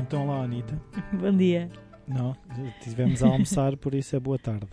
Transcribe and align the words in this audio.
Então 0.00 0.26
lá, 0.26 0.42
Anitta. 0.44 0.80
Bom 1.12 1.32
dia. 1.36 1.68
Não, 2.06 2.36
estivemos 2.78 3.22
a 3.22 3.28
almoçar, 3.28 3.76
por 3.76 3.94
isso 3.94 4.14
é 4.14 4.20
boa 4.20 4.38
tarde. 4.38 4.66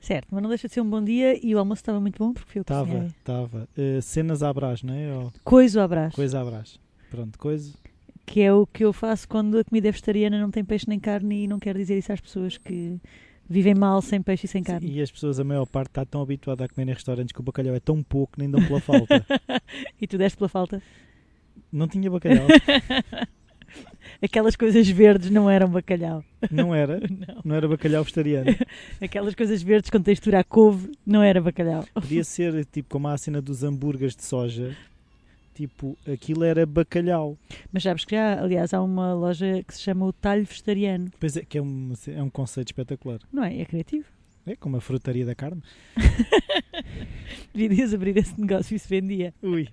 Certo, 0.00 0.28
mas 0.30 0.42
não 0.42 0.48
deixa 0.48 0.66
de 0.68 0.74
ser 0.74 0.80
um 0.82 0.88
bom 0.88 1.02
dia 1.02 1.38
e 1.46 1.54
o 1.54 1.58
almoço 1.58 1.80
estava 1.80 1.98
muito 1.98 2.18
bom 2.18 2.32
porque 2.32 2.50
fui 2.52 2.60
eu 2.60 2.64
que 2.64 2.72
Estava, 2.72 3.04
estava. 3.06 3.68
Eh, 3.76 4.00
cenas 4.02 4.42
à 4.42 4.52
brás, 4.52 4.82
não 4.82 4.92
é? 4.94 5.14
Ou 5.14 5.32
Coiso 5.42 5.80
à 5.80 5.88
brás, 5.88 6.14
coisa 6.14 6.40
à 6.40 6.44
brás. 6.44 6.78
Pronto, 7.10 7.38
coisa. 7.38 7.72
que 8.26 8.40
é 8.42 8.52
o 8.52 8.66
que 8.66 8.84
eu 8.84 8.92
faço 8.92 9.26
quando 9.26 9.58
a 9.58 9.64
comida 9.64 9.88
é 9.88 9.92
vegetariana 9.92 10.38
não 10.38 10.50
tem 10.50 10.62
peixe 10.64 10.86
nem 10.88 10.98
carne 11.00 11.44
e 11.44 11.48
não 11.48 11.58
quero 11.58 11.78
dizer 11.78 11.96
isso 11.96 12.12
às 12.12 12.20
pessoas 12.20 12.58
que 12.58 12.98
vivem 13.48 13.74
mal 13.74 14.00
sem 14.02 14.20
peixe 14.22 14.46
e 14.46 14.48
sem 14.48 14.62
carne. 14.62 14.90
E 14.90 15.00
as 15.02 15.10
pessoas, 15.10 15.38
a 15.38 15.44
maior 15.44 15.66
parte, 15.66 15.88
está 15.88 16.04
tão 16.04 16.22
habituada 16.22 16.64
a 16.64 16.68
comer 16.68 16.88
em 16.90 16.94
restaurantes 16.94 17.32
que 17.32 17.40
o 17.40 17.42
bacalhau 17.42 17.74
é 17.74 17.80
tão 17.80 18.02
pouco, 18.02 18.34
nem 18.38 18.50
dão 18.50 18.64
pela 18.64 18.80
falta. 18.80 19.24
E 20.00 20.06
tu 20.06 20.16
deste 20.18 20.36
pela 20.36 20.48
falta? 20.48 20.82
não 21.72 21.88
tinha 21.88 22.10
bacalhau. 22.10 22.46
Aquelas 24.22 24.54
coisas 24.54 24.88
verdes 24.88 25.30
não 25.30 25.50
eram 25.50 25.68
bacalhau. 25.68 26.24
Não 26.50 26.74
era. 26.74 27.00
Não. 27.10 27.40
Não 27.44 27.56
era 27.56 27.66
bacalhau 27.68 28.02
vegetariano. 28.04 28.54
Aquelas 29.00 29.34
coisas 29.34 29.62
verdes 29.62 29.90
com 29.90 30.00
textura 30.00 30.40
a 30.40 30.44
couve 30.44 30.92
não 31.04 31.22
era 31.22 31.40
bacalhau. 31.40 31.84
Podia 31.94 32.22
ser 32.22 32.64
tipo 32.66 32.88
como 32.90 33.08
a 33.08 33.18
cena 33.18 33.42
dos 33.42 33.64
hambúrgueres 33.64 34.14
de 34.14 34.22
soja. 34.24 34.76
Tipo, 35.54 35.96
aquilo 36.12 36.42
era 36.42 36.66
bacalhau. 36.66 37.38
Mas 37.72 37.84
sabes 37.84 38.04
que 38.04 38.16
já, 38.16 38.42
aliás, 38.42 38.74
há 38.74 38.82
uma 38.82 39.14
loja 39.14 39.62
que 39.62 39.72
se 39.72 39.82
chama 39.82 40.04
o 40.04 40.12
Talho 40.12 40.44
Vegetariano. 40.44 41.10
Pois 41.20 41.36
é, 41.36 41.44
que 41.44 41.58
é 41.58 41.62
um, 41.62 41.92
é 42.08 42.22
um 42.22 42.28
conceito 42.28 42.68
espetacular. 42.68 43.20
Não 43.32 43.44
é? 43.44 43.60
É 43.60 43.64
criativo. 43.64 44.06
É 44.46 44.56
como 44.56 44.76
a 44.76 44.80
frutaria 44.80 45.24
da 45.24 45.34
carne. 45.34 45.62
Devias 47.54 47.94
abrir 47.94 48.16
esse 48.16 48.38
negócio 48.38 48.74
e 48.74 48.78
se 48.78 48.88
vendia. 48.88 49.32
Ui, 49.40 49.68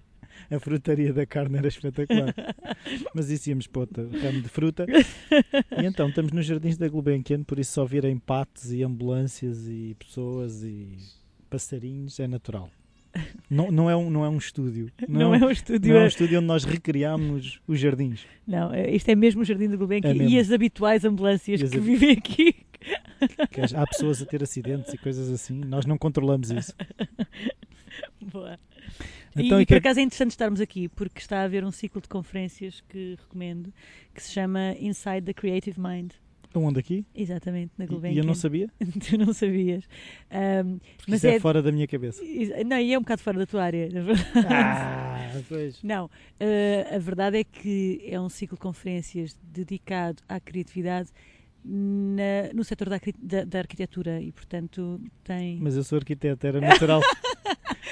a 0.50 0.60
frutaria 0.60 1.12
da 1.12 1.26
carne 1.26 1.58
era 1.58 1.68
espetacular. 1.68 2.34
Mas 3.14 3.30
isso 3.30 3.50
íamos 3.50 3.68
para 3.68 3.82
outro 3.82 4.10
ramo 4.20 4.42
de 4.42 4.50
fruta. 4.50 4.86
E 4.90 5.86
então, 5.86 6.10
estamos 6.10 6.32
nos 6.32 6.45
jardins 6.45 6.78
da 6.78 6.88
Gulbenkian, 6.88 7.44
por 7.44 7.60
isso 7.60 7.73
só 7.73 7.86
virem 7.86 8.18
patos 8.18 8.72
e 8.72 8.84
ambulâncias 8.84 9.68
e 9.68 9.95
pessoas 10.00 10.64
e 10.64 10.98
passarinhos 11.50 12.20
é 12.20 12.28
natural. 12.28 12.70
Não, 13.50 13.70
não, 13.72 13.90
é, 13.90 13.95
um, 13.95 14.09
não 14.09 14.23
é 14.23 14.30
um 14.30 14.38
estúdio. 14.38 14.90
Não, 15.08 15.36
é 15.36 15.40
um 15.40 15.50
estúdio. 15.52 15.94
não 15.94 16.00
é 16.02 16.04
um 16.06 16.08
estúdio 16.08 16.38
onde 16.40 16.48
nós 16.48 16.64
recriamos 16.64 17.59
os 17.67 17.80
jardins. 17.80 18.26
Não, 18.48 18.73
é- 18.73 18.90
isto 18.95 19.09
é 19.09 19.16
mesmo 19.16 19.42
o 19.42 19.45
Jardim 19.45 19.67
do 19.67 19.78
Gulbenkian 19.78 20.12
É 20.12 20.28
e 20.28 20.40
as 20.40 20.52
habituais 20.52 21.04
ambulâncias 21.04 21.62
as 21.62 21.70
que 21.70 21.80
vivem 21.80 22.12
aqui. 22.12 22.56
Há 23.76 23.86
pessoas 23.88 24.22
a 24.22 24.26
ter 24.26 24.42
acidentes 24.42 24.94
e 24.94 24.98
coisas 24.98 25.30
assim. 25.30 25.59
Nós 25.59 25.86
não 25.86 25.98
controlamos 25.98 26.50
isso. 26.52 26.73
Boa. 28.22 28.58
Então, 29.36 29.59
e, 29.59 29.64
e 29.64 29.66
por 29.66 29.73
é- 29.76 29.78
acaso 29.78 30.00
é 30.00 30.04
interessante 30.04 30.32
estarmos 30.32 30.62
aqui 30.62 30.88
porque 30.89 31.20
está 31.20 31.39
a 31.42 31.44
haver 31.44 31.64
um 31.64 31.72
ciclo 31.72 32.02
de 32.02 32.08
conferências 32.08 32.82
que 32.89 33.16
recomendo 33.20 33.73
que 34.14 34.22
se 34.23 34.32
chama 34.32 34.76
Inside 34.80 35.22
the 35.23 35.34
Creative 35.34 35.80
Mind. 35.80 36.12
Onde 36.60 36.80
aqui? 36.80 37.06
Exatamente, 37.16 37.72
na 37.78 37.86
Gulbenkian. 37.86 38.16
e 38.16 38.18
eu 38.20 38.26
não 38.26 38.34
sabia? 38.36 38.70
tu 39.10 39.18
não 39.18 39.34
sabias. 39.34 39.84
Porque 40.28 41.12
mas 41.12 41.18
isso 41.20 41.28
é, 41.28 41.36
é, 41.36 41.40
fora 41.40 41.62
da 41.62 41.72
minha 41.72 41.88
cabeça. 41.88 42.22
Não, 42.66 42.78
e 42.80 42.94
é 42.94 42.98
um 42.98 43.02
bocado 43.02 43.22
fora 43.22 43.38
da 43.40 43.46
tua 43.46 43.64
área, 43.64 43.90
na 43.90 44.02
verdade. 44.04 44.48
Ah, 44.50 45.42
pois. 45.48 45.82
Não, 45.84 46.10
eh, 46.40 46.88
a 46.94 46.98
verdade 47.00 47.38
é 47.38 47.44
que 47.44 48.02
é 48.06 48.20
um 48.20 48.30
ciclo 48.30 48.58
de 48.58 48.62
conferências 48.62 49.38
dedicado 49.44 50.22
à 50.28 50.40
criatividade 50.40 51.10
na- 51.64 52.52
no 52.54 52.64
setor 52.64 52.90
da, 52.90 53.00
da- 53.22 53.44
da 53.46 53.60
arquitetura 53.60 54.20
e, 54.22 54.32
portanto, 54.32 55.00
tem. 55.24 55.58
Mas 55.62 55.76
eu 55.78 55.84
sou 55.84 55.98
arquiteto, 55.98 56.46
era 56.48 56.60
natural. 56.60 57.02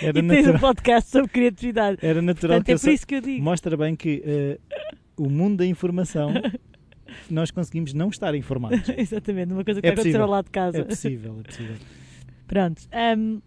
Era 0.02 0.18
e 0.20 0.22
tens 0.28 0.48
um 0.48 0.54
natural, 0.54 0.60
podcast 0.62 1.10
sobre 1.10 1.28
criatividade. 1.30 1.98
era 2.02 2.22
natural 2.22 2.58
Portanto, 2.60 2.66
que 2.68 2.72
é 2.72 2.78
por 2.90 2.94
isso 2.94 3.06
que 3.08 3.16
eu 3.16 3.22
digo. 3.22 3.44
Mostra 3.44 3.76
bem 3.76 3.98
que 3.98 4.24
eh, 4.26 4.58
o 5.18 5.30
mundo 5.30 5.58
da 5.58 5.66
informação 5.66 6.32
nós 7.30 7.52
conseguimos 7.52 7.94
não 7.94 8.10
estar 8.10 8.34
informados. 8.36 8.88
Exatamente, 8.98 9.54
uma 9.54 9.64
coisa 9.64 9.82
que 9.82 9.88
É 9.88 9.92
vai 9.92 9.94
acontecer 10.00 10.22
ao 10.22 10.30
lado 10.30 10.46
de 10.46 10.52
casa. 10.52 10.80
É 10.80 10.84
possível, 10.84 11.40
é 11.40 11.44
possível. 11.44 11.76
Pronto. 12.48 12.82
hum, 13.18 13.42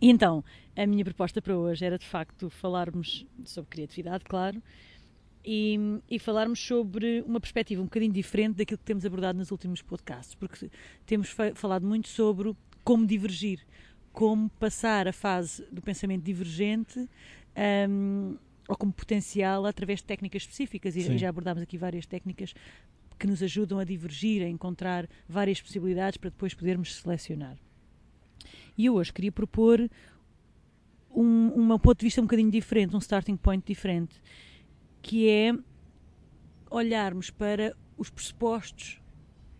e 0.00 0.10
então, 0.10 0.42
a 0.76 0.86
minha 0.86 1.04
proposta 1.04 1.40
para 1.42 1.56
hoje 1.56 1.84
era 1.84 1.98
de 1.98 2.06
facto 2.06 2.48
falarmos 2.50 3.26
sobre 3.44 3.68
criatividade, 3.70 4.24
claro, 4.24 4.62
e, 5.44 5.78
e 6.10 6.18
falarmos 6.18 6.58
sobre 6.60 7.22
uma 7.26 7.40
perspectiva 7.40 7.80
um 7.80 7.84
bocadinho 7.84 8.12
diferente 8.12 8.56
daquilo 8.56 8.78
que 8.78 8.84
temos 8.84 9.04
abordado 9.06 9.38
nos 9.38 9.50
últimos 9.50 9.82
podcasts, 9.82 10.34
porque 10.34 10.70
temos 11.06 11.28
fa- 11.30 11.54
falado 11.54 11.86
muito 11.86 12.08
sobre 12.08 12.54
como 12.84 13.06
divergir, 13.06 13.60
como 14.12 14.48
passar 14.50 15.06
a 15.06 15.12
fase 15.12 15.64
do 15.70 15.80
pensamento 15.82 16.22
divergente. 16.22 17.08
hum, 17.88 18.36
ou 18.68 18.76
como 18.76 18.92
potencial 18.92 19.66
através 19.66 19.98
de 19.98 20.04
técnicas 20.04 20.42
específicas, 20.42 20.94
e, 20.94 21.02
Sim. 21.02 21.14
e 21.14 21.18
já 21.18 21.28
abordámos 21.28 21.60
aqui 21.60 21.76
várias 21.76 22.06
técnicas 22.06 22.54
que 23.20 23.26
nos 23.26 23.42
ajudam 23.42 23.78
a 23.78 23.84
divergir, 23.84 24.42
a 24.42 24.48
encontrar 24.48 25.06
várias 25.28 25.60
possibilidades 25.60 26.16
para 26.16 26.30
depois 26.30 26.54
podermos 26.54 26.96
selecionar. 26.96 27.58
E 28.76 28.86
eu 28.86 28.94
hoje 28.94 29.12
queria 29.12 29.30
propor 29.30 29.78
um, 31.14 31.72
um 31.72 31.78
ponto 31.78 31.98
de 31.98 32.06
vista 32.06 32.20
um 32.22 32.24
bocadinho 32.24 32.50
diferente, 32.50 32.96
um 32.96 32.98
starting 32.98 33.36
point 33.36 33.62
diferente, 33.64 34.20
que 35.02 35.28
é 35.28 35.52
olharmos 36.70 37.30
para 37.30 37.76
os 37.98 38.08
pressupostos 38.08 39.02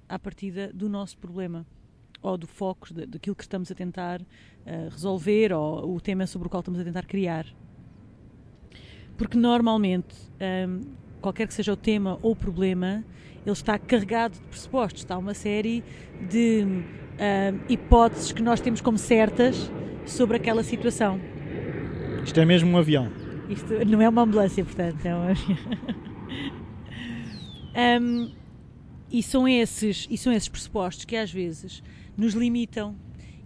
à 0.08 0.18
partida 0.18 0.72
do 0.72 0.88
nosso 0.88 1.18
problema 1.18 1.66
ou 2.22 2.38
do 2.38 2.46
foco 2.46 2.94
da- 2.94 3.04
daquilo 3.04 3.36
que 3.36 3.42
estamos 3.42 3.70
a 3.70 3.74
tentar 3.74 4.22
eh, 4.64 4.88
resolver 4.90 5.52
ou 5.52 5.96
o 5.96 6.00
tema 6.00 6.26
sobre 6.26 6.46
o 6.48 6.50
qual 6.50 6.60
estamos 6.60 6.80
a 6.80 6.84
tentar 6.84 7.04
criar. 7.04 7.46
Porque 9.18 9.36
normalmente, 9.36 10.14
hum, 10.66 10.80
qualquer 11.20 11.46
que 11.46 11.54
seja 11.54 11.72
o 11.72 11.76
tema 11.76 12.18
ou 12.22 12.32
o 12.32 12.36
problema, 12.36 13.04
ele 13.44 13.52
está 13.52 13.78
carregado 13.78 14.34
de 14.34 14.40
pressupostos. 14.42 15.02
Está 15.02 15.16
uma 15.16 15.34
série 15.34 15.82
de 16.28 16.64
hum, 16.64 16.82
hipóteses 17.68 18.32
que 18.32 18.42
nós 18.42 18.60
temos 18.60 18.80
como 18.80 18.98
certas 18.98 19.70
sobre 20.06 20.36
aquela 20.36 20.62
situação. 20.62 21.20
Isto 22.24 22.40
é 22.40 22.44
mesmo 22.44 22.70
um 22.70 22.76
avião. 22.78 23.10
Isto 23.48 23.84
não 23.86 24.00
é 24.00 24.08
uma 24.08 24.22
ambulância, 24.22 24.64
portanto. 24.64 25.04
É 25.04 25.14
uma... 25.14 25.32
Hum, 28.00 28.32
e, 29.10 29.22
são 29.22 29.48
esses, 29.48 30.06
e 30.10 30.16
são 30.18 30.32
esses 30.32 30.48
pressupostos 30.48 31.04
que 31.04 31.16
às 31.16 31.32
vezes 31.32 31.82
nos 32.16 32.34
limitam 32.34 32.94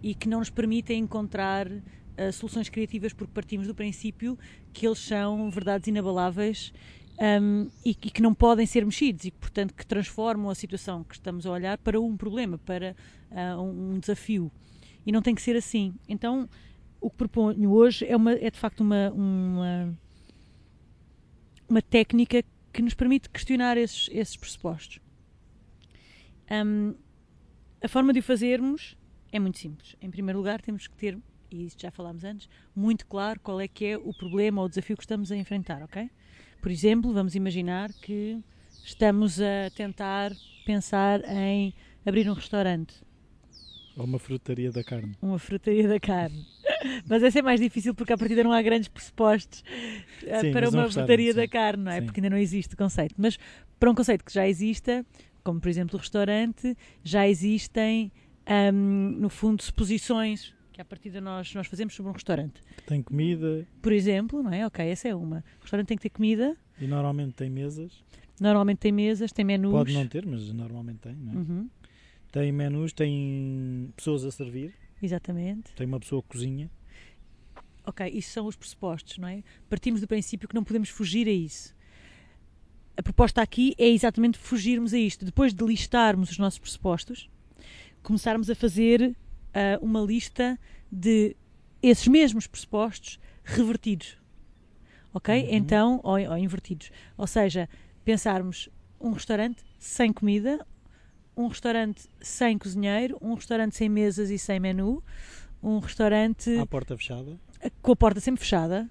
e 0.02 0.14
que 0.14 0.28
não 0.28 0.40
nos 0.40 0.50
permitem 0.50 1.00
encontrar 1.00 1.68
ah, 2.16 2.30
soluções 2.30 2.68
criativas 2.68 3.12
porque 3.12 3.32
partimos 3.32 3.66
do 3.66 3.74
princípio 3.74 4.38
que 4.72 4.86
eles 4.86 4.98
são 4.98 5.50
verdades 5.50 5.88
inabaláveis 5.88 6.72
hum, 7.20 7.68
e, 7.84 7.94
que- 7.94 8.10
que 8.10 8.22
não 8.22 8.34
podem 8.34 8.66
ser 8.66 8.84
mexidos 8.84 9.24
e 9.24 9.30
que, 9.30 9.38
portanto, 9.38 9.74
que 9.74 9.86
transformam 9.86 10.50
a 10.50 10.54
situação 10.54 11.04
que 11.04 11.14
estamos 11.14 11.46
a 11.46 11.50
olhar 11.50 11.78
para 11.78 12.00
um 12.00 12.16
problema, 12.16 12.58
para 12.58 12.96
ah, 13.30 13.60
um, 13.60 13.94
um 13.94 13.98
desafio. 13.98 14.50
E 15.06 15.12
não 15.12 15.22
tem 15.22 15.34
que 15.34 15.42
ser 15.42 15.56
assim. 15.56 15.94
Então, 16.08 16.48
o 17.00 17.10
que 17.10 17.16
proponho 17.16 17.70
hoje 17.72 18.06
é, 18.06 18.16
uma, 18.16 18.32
é 18.32 18.50
de 18.50 18.58
facto 18.58 18.80
uma, 18.80 19.10
uma, 19.12 19.94
uma 21.68 21.82
técnica 21.82 22.42
que 22.72 22.82
nos 22.82 22.94
permite 22.94 23.28
questionar 23.30 23.76
esses, 23.76 24.08
esses 24.12 24.36
pressupostos. 24.36 24.98
Hum, 26.50 26.94
a 27.82 27.88
forma 27.88 28.12
de 28.12 28.20
o 28.20 28.22
fazermos 28.22 28.96
é 29.32 29.38
muito 29.38 29.58
simples. 29.58 29.96
Em 30.00 30.10
primeiro 30.10 30.38
lugar, 30.38 30.60
temos 30.60 30.86
que 30.86 30.96
ter, 30.96 31.18
e 31.50 31.66
isto 31.66 31.82
já 31.82 31.90
falámos 31.90 32.24
antes, 32.24 32.48
muito 32.74 33.06
claro 33.06 33.40
qual 33.40 33.60
é 33.60 33.68
que 33.68 33.84
é 33.86 33.98
o 33.98 34.12
problema 34.14 34.60
ou 34.60 34.66
o 34.66 34.68
desafio 34.68 34.96
que 34.96 35.02
estamos 35.04 35.30
a 35.32 35.36
enfrentar, 35.36 35.82
ok? 35.82 36.10
Por 36.64 36.70
exemplo, 36.70 37.12
vamos 37.12 37.34
imaginar 37.34 37.92
que 37.92 38.42
estamos 38.82 39.38
a 39.38 39.68
tentar 39.76 40.32
pensar 40.64 41.20
em 41.28 41.74
abrir 42.06 42.26
um 42.26 42.32
restaurante 42.32 42.94
Ou 43.94 44.06
uma 44.06 44.18
frutaria 44.18 44.72
da 44.72 44.82
carne. 44.82 45.12
uma 45.20 45.38
frutaria 45.38 45.86
da 45.86 46.00
carne. 46.00 46.42
Mas 47.06 47.22
essa 47.22 47.40
é 47.40 47.42
mais 47.42 47.60
difícil 47.60 47.94
porque 47.94 48.14
à 48.14 48.16
partida 48.16 48.42
não 48.42 48.50
há 48.50 48.62
grandes 48.62 48.88
pressupostos 48.88 49.62
eh, 50.22 50.40
Sim, 50.40 50.52
para 50.52 50.70
um 50.70 50.72
uma 50.72 50.90
frutaria 50.90 51.34
da 51.34 51.46
carne, 51.46 51.84
não 51.84 51.92
é? 51.92 52.00
Sim. 52.00 52.06
Porque 52.06 52.20
ainda 52.20 52.30
não 52.30 52.38
existe 52.38 52.72
o 52.72 52.78
conceito. 52.78 53.14
Mas 53.18 53.38
para 53.78 53.90
um 53.90 53.94
conceito 53.94 54.24
que 54.24 54.32
já 54.32 54.48
exista, 54.48 55.04
como 55.42 55.60
por 55.60 55.68
exemplo 55.68 55.98
o 55.98 56.00
restaurante, 56.00 56.74
já 57.02 57.28
existem, 57.28 58.10
ahm, 58.46 59.18
no 59.20 59.28
fundo, 59.28 59.62
suposições 59.62 60.54
que 60.74 60.80
à 60.80 60.84
partida 60.84 61.20
nós, 61.20 61.54
nós 61.54 61.68
fazemos 61.68 61.94
sobre 61.94 62.10
um 62.10 62.12
restaurante. 62.12 62.60
Tem 62.84 63.00
comida 63.00 63.64
Por 63.80 63.92
exemplo, 63.92 64.42
não 64.42 64.52
é? 64.52 64.66
Ok, 64.66 64.84
essa 64.84 65.06
é 65.08 65.14
uma. 65.14 65.44
O 65.58 65.62
restaurante 65.62 65.86
tem 65.86 65.96
que 65.96 66.02
ter 66.02 66.10
comida, 66.10 66.56
e 66.80 66.86
normalmente 66.88 67.34
tem 67.34 67.48
mesas. 67.48 68.02
normalmente 68.40 68.78
tem 68.78 68.90
mesas, 68.90 69.30
tem 69.32 69.44
menus. 69.44 69.70
Pode 69.70 69.92
não 69.94 70.06
ter, 70.08 70.26
mas 70.26 70.52
normalmente 70.52 70.98
tem. 70.98 71.14
Não 71.14 71.32
é? 71.32 71.36
Uhum, 71.36 71.70
Tem 72.32 72.50
menus, 72.50 72.92
tem 72.92 73.92
pessoas 73.96 74.24
a 74.24 74.32
servir, 74.32 74.74
exatamente. 75.00 75.72
tem 75.76 75.86
uma 75.86 76.00
pessoa 76.00 76.20
que 76.22 76.28
cozinha. 76.30 76.68
Ok, 77.86 78.08
isso 78.08 78.32
são 78.32 78.46
os 78.46 78.56
pressupostos, 78.56 79.16
não 79.18 79.28
é? 79.28 79.44
Partimos 79.68 80.00
do 80.00 80.08
princípio 80.08 80.48
que 80.48 80.54
não 80.56 80.64
podemos 80.64 80.88
fugir 80.88 81.28
a 81.28 81.32
isso. 81.32 81.72
A 82.96 83.02
proposta 83.02 83.40
aqui 83.42 83.74
é 83.78 83.88
exatamente 83.88 84.38
fugirmos 84.38 84.92
a 84.92 84.98
isto. 84.98 85.24
Depois 85.24 85.54
de 85.54 85.64
listarmos 85.64 86.30
os 86.30 86.38
nossos 86.38 86.58
pressupostos, 86.58 87.28
começarmos 88.02 88.48
a 88.50 88.54
fazer 88.54 89.14
ah, 89.54 89.78
uma 89.80 90.00
lista 90.00 90.58
de 90.90 91.36
esses 91.82 92.08
mesmos 92.08 92.46
pressupostos 92.46 93.18
revertidos. 93.44 94.18
Ok? 95.12 95.42
Uhum. 95.42 95.48
Então, 95.50 96.00
ou, 96.02 96.18
ou 96.18 96.36
invertidos. 96.38 96.90
Ou 97.16 97.26
seja, 97.26 97.68
pensarmos 98.04 98.68
um 99.00 99.12
restaurante 99.12 99.62
sem 99.78 100.12
comida, 100.12 100.66
um 101.36 101.46
restaurante 101.46 102.08
sem 102.20 102.56
cozinheiro, 102.58 103.16
um 103.20 103.34
restaurante 103.34 103.76
sem 103.76 103.88
mesas 103.88 104.30
e 104.30 104.38
sem 104.38 104.58
menu, 104.58 105.02
um 105.62 105.78
restaurante 105.78 106.56
À 106.58 106.66
porta 106.66 106.96
fechada. 106.96 107.38
com 107.82 107.92
a 107.92 107.96
porta 107.96 108.20
sempre 108.20 108.40
fechada, 108.40 108.88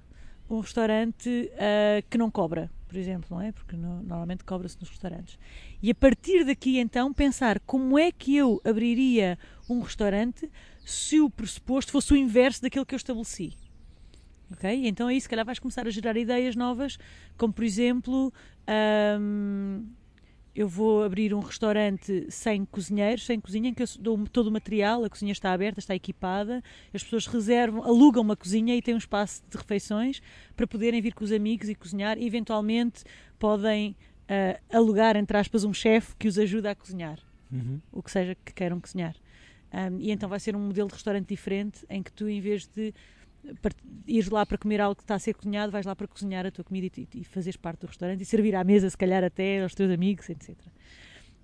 um 0.56 0.60
restaurante 0.60 1.52
ah, 1.58 2.02
que 2.10 2.18
não 2.18 2.30
cobra, 2.32 2.70
por 2.88 2.98
exemplo, 2.98 3.28
não 3.32 3.42
é? 3.42 3.52
Porque 3.52 3.76
no- 3.76 4.04
normalmente 4.04 4.44
cobra-se 4.44 4.80
nos 4.80 4.90
restaurantes. 4.90 5.38
E 5.82 5.90
a 5.92 5.96
partir 5.96 6.46
daqui, 6.46 6.78
então, 6.80 7.14
pensar 7.14 7.60
como 7.62 7.98
é 7.98 8.12
que 8.12 8.36
eu 8.36 8.62
abriria 8.64 9.38
um 9.70 9.82
restaurante 9.82 10.50
se 10.86 11.20
o 11.20 11.30
pressuposto 11.30 11.92
fosse 11.92 12.14
o 12.14 12.16
inverso 12.16 12.62
daquilo 12.62 12.86
que 12.86 12.94
eu 12.94 12.98
estabeleci. 12.98 13.54
Ok? 14.52 14.88
Então 14.88 15.08
aí, 15.08 15.20
se 15.20 15.28
calhar, 15.28 15.46
vais 15.46 15.58
começar 15.60 15.88
a 15.88 15.90
gerar 15.90 16.16
ideias 16.18 16.56
novas, 16.56 16.98
como 17.38 17.52
por 17.52 17.64
exemplo, 17.64 18.32
ahm, 18.68 19.84
eu 20.56 20.68
vou 20.68 21.04
abrir 21.04 21.34
um 21.34 21.40
restaurante 21.40 22.28
sem 22.30 22.64
cozinheiros, 22.66 23.26
sem 23.26 23.40
cozinha, 23.40 23.70
em 23.70 23.74
que 23.74 23.82
eu 23.84 23.88
dou 24.00 24.18
todo 24.28 24.48
o 24.48 24.52
material, 24.52 25.04
a 25.04 25.10
cozinha 25.10 25.32
está 25.32 25.52
aberta, 25.52 25.80
está 25.80 25.96
equipada, 25.96 26.62
as 26.94 27.04
pessoas 27.04 27.26
reservam, 27.26 27.84
alugam 27.84 28.22
uma 28.22 28.36
cozinha 28.36 28.76
e 28.76 28.82
têm 28.82 28.94
um 28.94 28.98
espaço 28.98 29.42
de 29.50 29.58
refeições 29.58 30.22
para 30.56 30.68
poderem 30.68 31.02
vir 31.02 31.14
com 31.14 31.24
os 31.24 31.32
amigos 31.32 31.70
e 31.70 31.76
cozinhar 31.76 32.18
e 32.18 32.26
eventualmente 32.28 33.04
podem 33.40 33.96
ah, 34.30 34.60
alugar, 34.72 35.16
entre 35.16 35.36
aspas, 35.38 35.64
um 35.64 35.74
chefe 35.74 36.16
que 36.18 36.28
os 36.28 36.38
ajuda 36.38 36.72
a 36.72 36.76
cozinhar, 36.76 37.20
Uhum. 37.52 37.80
o 37.92 38.02
que 38.02 38.10
seja 38.12 38.36
que 38.46 38.54
queiram 38.54 38.80
cozinhar. 38.80 39.16
Ahm, 39.72 39.98
e 40.00 40.12
então 40.12 40.30
vai 40.30 40.40
ser 40.40 40.56
um 40.56 40.60
modelo 40.60 40.88
de 40.88 40.94
restaurante 40.94 41.28
diferente 41.28 41.86
em 41.90 42.02
que 42.04 42.12
tu, 42.12 42.30
em 42.30 42.40
vez 42.40 42.68
de 42.68 42.94
ires 44.07 44.30
lá 44.30 44.45
para 44.45 44.57
comer 44.57 44.81
algo 44.81 44.95
que 44.95 45.04
está 45.04 45.16
a 45.16 45.19
ser 45.19 45.34
cozinhado, 45.34 45.72
vais 45.72 45.86
lá 45.86 45.95
para 45.95 46.07
cozinhar 46.07 46.45
a 46.45 46.51
tua 46.51 46.63
comida 46.63 46.88
e, 46.98 47.07
e 47.16 47.24
fazeres 47.24 47.57
parte 47.57 47.81
do 47.81 47.88
restaurante 47.88 48.22
e 48.22 48.25
servir 48.25 48.56
à 48.56 48.63
mesa, 48.63 48.90
se 48.90 48.98
calhar 48.98 49.24
até 49.24 49.62
aos 49.62 49.75
teus 49.75 49.92
amigos, 49.92 50.30
etc. 50.30 50.56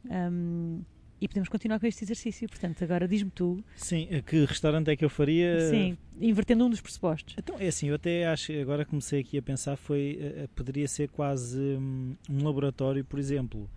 Ahm, 0.09 0.81
e 1.21 1.27
podemos 1.27 1.49
continuar 1.49 1.79
com 1.79 1.85
este 1.85 2.03
exercício. 2.03 2.47
Portanto, 2.47 2.83
agora 2.83 3.07
diz-me 3.07 3.29
tu, 3.29 3.63
Sim, 3.75 4.07
eh, 4.09 4.21
que 4.21 4.45
restaurante 4.45 4.89
é 4.89 4.95
que 4.95 5.03
eu 5.03 5.09
faria? 5.09 5.69
sim, 5.69 5.97
invertendo 6.19 6.65
um 6.65 6.69
dos 6.69 6.81
pressupostos. 6.81 7.35
Então, 7.37 7.55
é 7.59 7.67
assim, 7.67 7.89
eu 7.89 7.95
até 7.95 8.25
acho, 8.25 8.53
agora 8.53 8.85
comecei 8.85 9.19
aqui 9.19 9.37
a 9.37 9.41
pensar, 9.41 9.75
foi, 9.75 10.17
eh, 10.19 10.43
eh, 10.43 10.47
poderia 10.55 10.87
ser 10.87 11.09
quase 11.09 11.59
hum, 11.59 12.15
um 12.29 12.43
laboratório, 12.43 13.03
por 13.03 13.19
exemplo, 13.19 13.69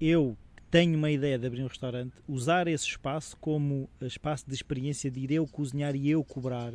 eu 0.00 0.36
tenho 0.70 0.96
uma 0.96 1.10
ideia 1.10 1.38
de 1.38 1.46
abrir 1.46 1.62
um 1.62 1.66
restaurante, 1.66 2.12
usar 2.28 2.68
esse 2.68 2.84
espaço 2.84 3.36
como 3.38 3.88
espaço 4.02 4.44
de 4.46 4.54
experiência 4.54 5.10
de 5.10 5.20
ir 5.20 5.32
eu 5.32 5.46
cozinhar 5.46 5.96
e 5.96 6.10
eu 6.10 6.22
cobrar 6.22 6.72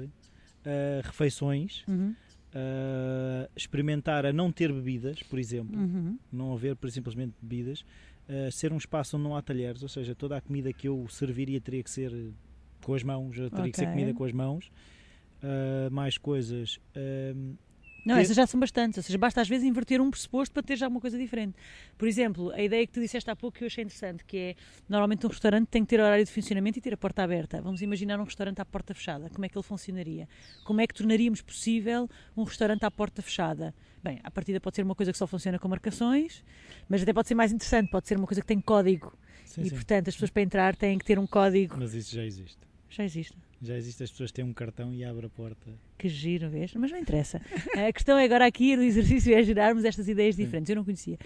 eh, 0.66 1.02
refeições, 1.04 1.84
Uhum, 1.88 2.16
eh, 2.54 3.50
experimentar 3.56 4.26
a 4.26 4.34
não 4.34 4.52
ter 4.52 4.72
bebidas, 4.72 5.24
por 5.24 5.40
exemplo, 5.40 5.80
uhum, 5.80 6.18
não 6.32 6.54
haver 6.54 6.76
por 6.76 6.90
simplesmente 6.92 7.34
bebidas, 7.42 7.86
eh, 8.28 8.50
ser 8.52 8.72
um 8.74 8.78
espaço 8.78 9.16
onde 9.18 9.24
não 9.24 9.36
há 9.36 9.42
talheres, 9.42 9.82
ou 9.84 9.90
seja, 9.90 10.14
toda 10.16 10.38
a 10.38 10.42
comida 10.42 10.72
que 10.74 10.88
eu 10.88 11.08
serviria 11.10 11.60
teria 11.62 11.84
que 11.84 11.90
ser 11.90 12.12
com 12.84 12.94
as 12.94 13.04
mãos, 13.04 13.36
teria 13.36 13.72
que 13.72 13.78
ser 13.78 13.86
comida 13.92 14.14
com 14.14 14.24
as 14.24 14.32
mãos. 14.32 14.72
Eh, 15.44 15.90
mais 15.92 16.18
coisas. 16.18 16.80
eh, 16.94 17.34
Não, 18.04 18.18
essas 18.18 18.36
já 18.36 18.48
são 18.48 18.60
bastantes. 18.60 18.98
Ou 18.98 19.04
seja, 19.04 19.18
basta 19.18 19.42
às 19.42 19.48
vezes 19.48 19.66
inverter 19.66 20.02
um 20.02 20.10
pressuposto 20.10 20.54
para 20.54 20.64
ter 20.64 20.76
já 20.76 20.88
uma 20.88 21.00
coisa 21.00 21.18
diferente. 21.18 21.56
Por 21.98 22.08
exemplo, 22.08 22.52
a 22.52 22.62
ideia 22.62 22.86
que 22.86 22.94
tu 22.94 23.00
disseste 23.00 23.30
há 23.30 23.36
pouco 23.36 23.58
que 23.58 23.64
eu 23.64 23.68
achei 23.68 23.84
interessante, 23.84 24.24
que 24.26 24.38
é 24.38 24.56
normalmente 24.90 25.26
um 25.26 25.30
restaurante 25.30 25.68
tem 25.68 25.84
que 25.84 25.90
ter 25.90 26.00
horário 26.00 26.26
de 26.26 26.32
funcionamento 26.32 26.80
e 26.80 26.82
ter 26.82 26.94
a 26.94 26.98
porta 26.98 27.24
aberta. 27.24 27.62
Vamos 27.62 27.82
imaginar 27.82 28.20
um 28.20 28.24
restaurante 28.24 28.60
à 28.60 28.66
porta 28.66 28.94
fechada. 28.94 29.30
Como 29.30 29.46
é 29.46 29.50
que 29.50 29.58
ele 29.58 29.64
funcionaria? 29.64 30.28
Como 30.64 30.82
é 30.82 30.88
que 30.88 30.94
tornaríamos 30.94 31.42
possível 31.42 32.10
um 32.36 32.44
restaurante 32.44 32.84
à 32.84 32.92
porta 32.92 33.22
fechada? 33.22 33.74
Bem, 34.04 34.20
à 34.24 34.32
partida 34.32 34.60
pode 34.60 34.76
ser 34.76 34.84
uma 34.84 34.96
coisa 34.96 35.12
que 35.12 35.18
só 35.18 35.28
funciona 35.28 35.60
com 35.60 35.68
marcações, 35.68 36.44
mas 36.90 37.04
até 37.04 37.14
pode 37.14 37.28
ser 37.28 37.36
mais 37.36 37.52
interessante, 37.52 37.90
pode 37.90 38.08
ser 38.08 38.18
uma 38.18 38.26
coisa 38.26 38.42
que 38.42 38.48
tem 38.48 38.60
código. 38.60 39.16
sim, 39.46 39.62
e 39.62 39.70
sim. 39.70 39.76
portanto 39.76 40.08
as 40.08 40.16
pessoas 40.16 40.32
para 40.32 40.42
entrar 40.42 40.76
têm 40.76 40.98
que 40.98 41.06
ter 41.06 41.20
um 41.20 41.28
código. 41.28 41.76
Mas 41.78 41.94
isso 41.94 42.16
já 42.16 42.24
existe. 42.24 42.58
Já 42.90 43.04
existe. 43.04 43.51
Já 43.62 43.76
existe, 43.78 44.04
as 44.04 44.10
pessoas 44.10 44.32
têm 44.32 44.44
um 44.44 44.54
cartão 44.54 44.92
e 44.92 45.04
abrem 45.04 45.28
a 45.28 45.30
porta. 45.30 45.70
Que 45.98 46.10
giro, 46.10 46.50
vês? 46.50 46.74
Mas 46.74 46.92
não 46.92 46.98
interessa. 46.98 47.40
A 47.78 47.94
questão 47.94 48.18
é 48.18 48.26
agora 48.26 48.46
aqui, 48.48 48.76
o 48.76 48.82
exercício 48.82 49.34
é 49.36 49.44
gerarmos 49.44 49.86
estas 49.86 50.08
ideias 50.08 50.36
Sim. 50.36 50.46
diferentes. 50.46 50.70
Eu 50.72 50.78
não 50.78 50.84
conhecia. 50.84 51.18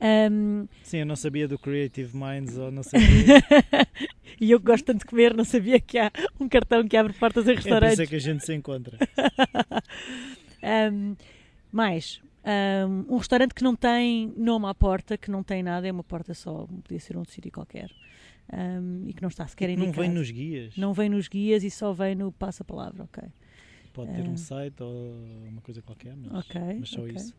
Ahm, 0.00 0.66
Sim, 0.82 0.98
eu 0.98 1.06
não 1.06 1.16
sabia 1.16 1.48
do 1.48 1.58
Creative 1.58 2.14
Minds 2.14 2.58
ou 2.58 2.70
não 2.70 2.82
sabia. 2.82 3.08
e 4.38 4.50
eu 4.50 4.60
que 4.60 4.66
gosto 4.66 4.84
tanto 4.84 5.00
de 5.00 5.06
comer, 5.06 5.34
não 5.34 5.44
sabia 5.44 5.80
que 5.80 5.98
há 5.98 6.12
um 6.38 6.46
cartão 6.46 6.86
que 6.86 6.96
abre 6.96 7.14
portas 7.14 7.46
em 7.48 7.52
é 7.52 7.54
por 7.54 7.58
isso 7.60 7.70
restaurantes. 7.70 8.00
é 8.00 8.06
que 8.06 8.16
a 8.16 8.20
gente 8.20 8.44
se 8.44 8.54
encontra. 8.54 8.98
Ahm, 10.62 11.14
mais, 11.72 12.20
ahm, 12.44 13.06
um 13.08 13.16
restaurante 13.16 13.54
que 13.54 13.62
não 13.62 13.74
tem 13.74 14.32
nome 14.36 14.66
à 14.66 14.74
porta, 14.74 15.16
que 15.16 15.30
não 15.30 15.42
tem 15.42 15.62
nada, 15.62 15.86
é 15.88 15.92
uma 15.92 16.04
porta 16.04 16.34
só, 16.34 16.66
podia 16.84 17.00
ser 17.00 17.16
um 17.16 17.24
sítio 17.24 17.50
qualquer. 17.50 17.90
Ahm, 18.52 19.06
e 19.08 19.12
que 19.12 19.20
não 19.20 19.28
está 19.28 19.46
sequer 19.46 19.68
não 19.76 19.84
indicado. 19.84 20.00
vem 20.00 20.10
nos 20.10 20.30
guias. 20.30 20.76
Não 20.76 20.92
vem 20.94 21.08
nos 21.10 21.28
guias 21.28 21.62
e 21.64 21.70
só 21.70 21.92
vem 21.92 22.14
no 22.14 22.32
passa-palavra, 22.32 23.04
ok. 23.04 23.22
Pode 23.92 24.12
ter 24.14 24.28
um 24.28 24.36
site 24.36 24.82
ou 24.82 25.12
uma 25.48 25.60
coisa 25.60 25.82
qualquer, 25.82 26.14
mas, 26.16 26.32
Ok, 26.46 26.60
mas 26.78 26.88
só 26.88 27.02
ok. 27.02 27.14
isso. 27.14 27.34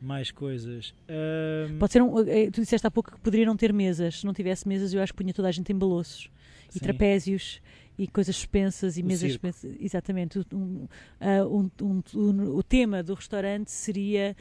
Mais 0.00 0.30
coisas. 0.30 0.94
Ahm, 1.08 1.78
Pode 1.78 1.92
ser 1.92 2.02
um, 2.02 2.18
eh, 2.20 2.50
tu 2.50 2.60
disseste 2.60 2.86
há 2.86 2.90
pouco 2.90 3.12
que 3.12 3.20
poderia 3.20 3.44
não 3.46 3.56
ter 3.56 3.72
mesas. 3.72 4.20
Se 4.20 4.26
não 4.26 4.32
tivesse 4.32 4.66
mesas, 4.68 4.92
eu 4.94 5.02
acho 5.02 5.12
que 5.12 5.22
punha 5.22 5.32
toda 5.34 5.48
a 5.48 5.52
gente 5.52 5.72
em 5.72 5.76
balouços 5.76 6.30
e 6.74 6.78
trapézios 6.80 7.60
e 7.98 8.06
coisas 8.06 8.36
suspensas 8.36 8.98
e 8.98 9.02
O 9.02 9.06
mesas 9.06 9.32
circo. 9.32 9.46
suspensas. 9.46 9.76
Exatamente. 9.80 10.38
O- 10.38 10.44
um, 10.54 10.86
ah, 11.18 11.46
um- 11.46 11.70
um- 11.82 12.02
um- 12.14 12.56
o 12.56 12.62
tema 12.62 13.02
do 13.02 13.14
restaurante 13.14 13.70
seria 13.70 14.36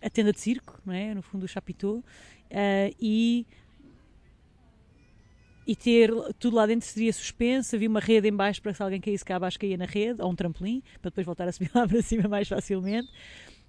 a 0.00 0.10
tenda 0.10 0.32
de 0.32 0.40
circo, 0.40 0.80
não 0.86 0.92
é? 0.94 1.12
No 1.14 1.22
fundo, 1.22 1.44
o 1.44 1.48
chapitô. 1.48 2.02
ah, 2.52 2.90
e 3.00 3.46
e 5.66 5.76
ter 5.76 6.10
tudo 6.38 6.56
lá 6.56 6.66
dentro 6.66 6.86
seria 6.86 7.12
suspenso, 7.12 7.76
havia 7.76 7.88
uma 7.88 8.00
rede 8.00 8.28
em 8.28 8.32
baixo 8.32 8.60
para 8.62 8.72
que 8.72 8.76
se 8.76 8.82
alguém 8.82 9.00
caísse 9.00 9.24
cá 9.24 9.36
abaixo 9.36 9.58
caía 9.58 9.76
na 9.76 9.84
rede, 9.84 10.20
ou 10.22 10.30
um 10.30 10.34
trampolim, 10.34 10.82
para 11.00 11.10
depois 11.10 11.24
voltar 11.26 11.46
a 11.48 11.52
subir 11.52 11.70
lá 11.74 11.86
para 11.86 12.02
cima 12.02 12.28
mais 12.28 12.48
facilmente. 12.48 13.08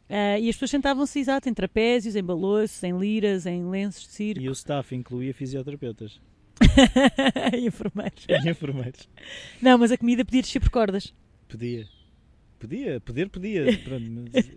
Ah, 0.09 0.38
e 0.39 0.49
as 0.49 0.55
pessoas 0.55 0.71
sentavam-se 0.71 1.19
exato 1.19 1.47
em 1.47 1.53
trapézios, 1.53 2.15
em 2.15 2.23
balouços, 2.23 2.83
em 2.83 2.97
liras, 2.97 3.45
em 3.45 3.69
lenços 3.69 4.03
de 4.03 4.13
circo 4.13 4.41
E 4.41 4.49
o 4.49 4.51
staff 4.51 4.93
incluía 4.93 5.33
fisioterapeutas 5.33 6.19
e 7.57 7.66
enfermeiros. 7.66 8.25
e 8.27 8.49
enfermeiros. 8.49 9.09
Não, 9.61 9.77
mas 9.77 9.92
a 9.92 9.97
comida 9.97 10.25
podia 10.25 10.42
descer 10.42 10.59
por 10.59 10.69
cordas. 10.69 11.13
Podia. 11.47 11.87
Podia, 12.59 12.99
poder 13.01 13.30
podia. 13.30 13.66
Pronto, 13.83 14.06
mas, 14.33 14.51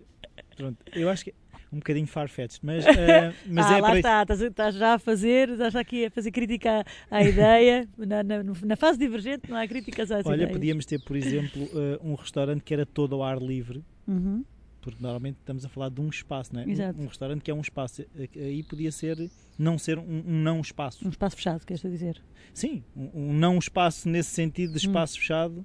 pronto, 0.57 0.79
eu 0.93 1.09
acho 1.09 1.25
que 1.25 1.35
um 1.75 1.79
bocadinho 1.79 2.07
farfetched, 2.07 2.61
mas, 2.63 2.85
ah, 2.87 3.35
mas 3.47 3.67
ah, 3.67 3.77
é 3.77 3.81
lá 3.81 3.89
para 3.89 3.99
está, 3.99 4.23
estás, 4.23 4.41
estás 4.41 4.75
já 4.77 4.95
a 4.95 4.99
fazer, 4.99 5.49
estás 5.51 5.73
já 5.73 5.81
aqui 5.81 6.07
a 6.07 6.11
fazer 6.11 6.31
crítica 6.31 6.85
à, 7.11 7.17
à 7.19 7.25
ideia. 7.25 7.89
Na, 7.99 8.23
na- 8.23 8.43
na 8.43 8.77
fase 8.77 8.99
divergente 8.99 9.43
não 9.51 9.57
há 9.57 9.67
críticas 9.67 10.11
às 10.11 10.25
Olha, 10.25 10.37
ideias. 10.45 10.53
podíamos 10.53 10.87
ter, 10.87 10.99
por 11.01 11.17
exemplo, 11.17 11.69
ah, 11.75 11.99
um 12.03 12.15
restaurante 12.15 12.63
que 12.63 12.73
era 12.73 12.87
todo 12.87 13.15
ao 13.17 13.23
ar 13.23 13.39
livre, 13.41 13.83
Uhum. 14.07 14.45
porque 14.81 15.03
normalmente 15.03 15.37
estamos 15.41 15.65
a 15.65 15.69
falar 15.69 15.89
de 15.89 16.01
um 16.01 16.09
espaço, 16.09 16.55
não 16.55 16.61
é? 16.63 16.67
Um- 16.67 16.71
Exato. 16.71 17.01
Um, 17.03 17.07
restaurante 17.07 17.43
que 17.43 17.51
é 17.51 17.55
um 17.55 17.61
espaço. 17.61 18.05
Aí 18.37 18.63
podia 18.63 18.93
ser 18.93 19.31
não 19.59 19.79
ser 19.79 19.99
um, 19.99 20.23
um 20.27 20.43
não 20.43 20.61
espaço. 20.61 21.07
Um 21.07 21.11
espaço 21.11 21.37
fechado, 21.37 21.65
queres 21.65 21.83
dizer? 21.83 22.21
Sim, 22.53 22.83
um, 22.97 23.31
um 23.31 23.33
não 23.33 23.59
espaço 23.59 24.09
nesse 24.09 24.31
sentido 24.31 24.71
Hum. 24.71 24.73
de 24.75 24.79
espaço 24.79 25.19
fechado. 25.19 25.65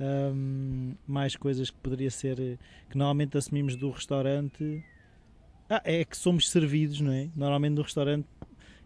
Ahm, 0.00 0.94
mais 1.06 1.34
coisas 1.36 1.70
que 1.70 1.76
poderia 1.78 2.10
ser 2.10 2.38
eh, 2.38 2.56
que 2.88 2.96
normalmente 2.96 3.36
assumimos 3.36 3.74
do 3.76 3.90
restaurante 3.90 4.80
ah, 5.68 5.82
é 5.84 6.04
que 6.04 6.16
somos 6.16 6.48
servidos, 6.50 7.00
não 7.00 7.12
é? 7.12 7.28
Normalmente 7.36 7.74
no 7.74 7.82
restaurante 7.82 8.26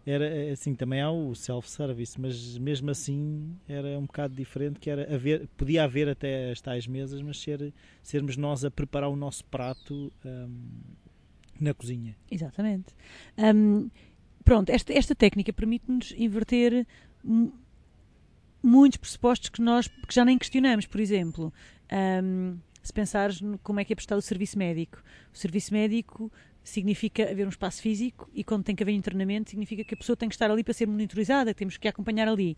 era 0.05 0.25
é, 0.25 0.51
assim, 0.51 0.75
também 0.75 0.99
há 1.01 1.09
o 1.09 1.33
self-service, 1.33 2.19
mas 2.19 2.57
mesmo 2.57 2.91
assim 2.91 3.55
era 3.67 3.97
um 3.97 4.05
bocado 4.05 4.35
diferente, 4.35 4.79
que 4.79 4.89
era 4.89 5.13
haver, 5.13 5.47
podia 5.55 5.83
haver 5.85 6.09
até 6.09 6.51
as 6.51 6.59
tais 6.59 6.85
mesas, 6.85 7.21
mas 7.21 7.39
ser, 7.39 7.73
sermos 8.01 8.35
nós 8.35 8.65
a 8.65 8.71
preparar 8.71 9.09
o 9.09 9.15
nosso 9.15 9.45
prato 9.45 10.11
ahm, 10.25 10.51
na 11.59 11.73
cozinha. 11.73 12.17
Exatamente. 12.29 12.93
Hum, 13.37 13.89
pronto, 14.43 14.69
esta, 14.69 14.91
esta 14.91 15.15
técnica 15.15 15.53
permite-nos 15.53 16.13
inverter 16.17 16.85
mu- 17.23 17.53
muitos 18.61 18.97
pressupostos 18.97 19.49
que 19.49 19.61
nós 19.61 19.87
que 19.87 20.13
já 20.13 20.25
nem 20.25 20.37
questionamos. 20.37 20.85
Por 20.85 20.99
exemplo, 20.99 21.53
hum, 22.21 22.57
se 22.81 22.91
pensares 22.91 23.41
como 23.63 23.79
é 23.79 23.85
que 23.85 23.93
é 23.93 23.95
prestado 23.95 24.19
o 24.19 24.21
serviço 24.21 24.57
médico. 24.57 25.01
O 25.33 25.37
serviço 25.37 25.73
médico 25.73 26.29
significa 26.63 27.29
haver 27.29 27.45
um 27.45 27.49
espaço 27.49 27.81
físico 27.81 28.29
e 28.33 28.43
quando 28.43 28.63
tem 28.63 28.75
que 28.75 28.83
haver 28.83 28.93
internamento 28.93 29.49
significa 29.49 29.83
que 29.83 29.93
a 29.93 29.97
pessoa 29.97 30.15
tem 30.15 30.29
que 30.29 30.35
estar 30.35 30.49
ali 30.49 30.63
para 30.63 30.73
ser 30.73 30.87
monitorizada, 30.87 31.53
temos 31.53 31.77
que 31.77 31.87
acompanhar 31.87 32.27
ali. 32.27 32.57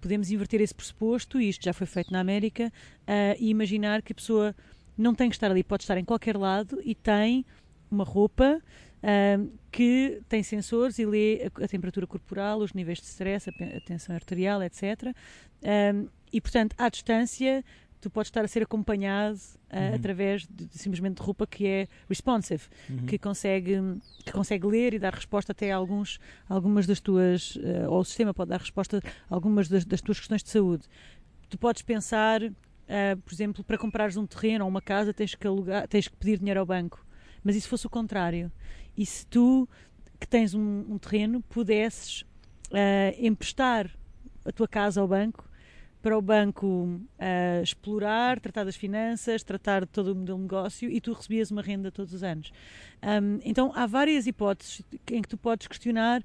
Podemos 0.00 0.30
inverter 0.30 0.62
esse 0.62 0.74
pressuposto, 0.74 1.38
e 1.38 1.50
isto 1.50 1.62
já 1.62 1.74
foi 1.74 1.86
feito 1.86 2.10
na 2.10 2.20
América, 2.20 2.72
ah, 3.06 3.36
e 3.38 3.50
imaginar 3.50 4.00
que 4.00 4.12
a 4.12 4.14
pessoa 4.14 4.56
não 4.96 5.14
tem 5.14 5.28
que 5.28 5.36
estar 5.36 5.50
ali, 5.50 5.62
pode 5.62 5.82
estar 5.82 5.98
em 5.98 6.04
qualquer 6.04 6.36
lado 6.36 6.80
e 6.82 6.94
tem 6.94 7.44
uma 7.90 8.04
roupa 8.04 8.62
ahm, 9.02 9.48
que 9.70 10.20
tem 10.28 10.42
sensores 10.42 10.98
e 10.98 11.04
lê 11.04 11.42
a, 11.44 11.64
a 11.64 11.68
temperatura 11.68 12.06
corporal, 12.06 12.60
os 12.60 12.72
níveis 12.72 12.98
de 12.98 13.06
stress, 13.06 13.50
a, 13.50 13.76
a 13.76 13.80
tensão 13.80 14.14
arterial, 14.14 14.62
etc. 14.62 15.14
Ahm, 15.62 16.06
e, 16.32 16.40
portanto, 16.40 16.74
à 16.78 16.88
distância, 16.88 17.64
tu 18.00 18.10
podes 18.10 18.28
estar 18.28 18.44
a 18.44 18.48
ser 18.48 18.62
acompanhado 18.62 19.36
uh, 19.36 19.76
Uhum. 19.76 19.94
através 19.94 20.46
de, 20.46 20.66
simplesmente 20.78 21.16
de 21.18 21.22
roupa 21.22 21.46
que 21.46 21.66
é 21.66 21.88
responsive, 22.08 22.62
Uhum. 22.88 23.06
que 23.06 23.18
consegue, 23.18 23.74
que 24.24 24.32
consegue 24.32 24.66
ler 24.66 24.94
e 24.94 24.98
dar 24.98 25.14
resposta 25.14 25.52
até 25.52 25.70
a 25.72 25.76
alguns, 25.76 26.18
algumas 26.48 26.86
das 26.86 27.00
tuas, 27.00 27.58
eh, 27.62 27.86
ou 27.88 28.00
o 28.00 28.04
sistema 28.04 28.32
pode 28.32 28.50
dar 28.50 28.60
resposta 28.60 29.02
a 29.28 29.34
algumas 29.34 29.68
das, 29.68 29.84
das 29.84 30.00
tuas 30.00 30.18
questões 30.18 30.42
de 30.42 30.50
saúde. 30.50 30.84
Tu 31.48 31.58
podes 31.58 31.82
pensar, 31.82 32.40
eh, 32.88 33.16
por 33.24 33.32
exemplo, 33.34 33.62
para 33.64 33.76
comprares 33.76 34.16
um 34.16 34.26
terreno 34.26 34.64
ou 34.64 34.70
uma 34.70 34.80
casa 34.82 35.12
tens 35.12 35.34
que, 35.34 35.46
alugar, 35.46 35.86
tens 35.88 36.08
que 36.08 36.16
pedir 36.16 36.38
dinheiro 36.38 36.60
ao 36.60 36.66
banco. 36.66 37.04
Mas 37.44 37.56
e 37.56 37.60
se 37.60 37.68
fosse 37.68 37.86
o 37.86 37.90
contrário? 37.90 38.50
E 38.96 39.04
se 39.06 39.26
tu, 39.26 39.68
que 40.18 40.26
tens 40.26 40.54
um, 40.54 40.84
um 40.88 40.98
terreno, 40.98 41.40
pudesses 41.42 42.24
emprestar 43.18 43.90
a 44.44 44.52
tua 44.52 44.68
casa 44.68 45.00
ao 45.00 45.08
banco 45.08 45.49
para 46.02 46.16
o 46.16 46.22
banco 46.22 47.00
eh, 47.18 47.60
explorar, 47.62 48.40
tratar 48.40 48.64
das 48.64 48.76
finanças, 48.76 49.42
tratar 49.42 49.82
de 49.82 49.88
todo 49.88 50.12
o 50.12 50.14
modelo 50.14 50.38
de 50.38 50.42
negócio 50.42 50.90
e 50.90 51.00
tu 51.00 51.12
recebias 51.12 51.50
uma 51.50 51.60
renda 51.60 51.92
todos 51.92 52.14
os 52.14 52.22
anos. 52.22 52.50
Um, 53.02 53.38
então 53.44 53.70
há 53.74 53.86
várias 53.86 54.26
hipóteses 54.26 54.82
em 55.10 55.20
que 55.20 55.28
tu 55.28 55.36
podes 55.36 55.66
questionar 55.66 56.22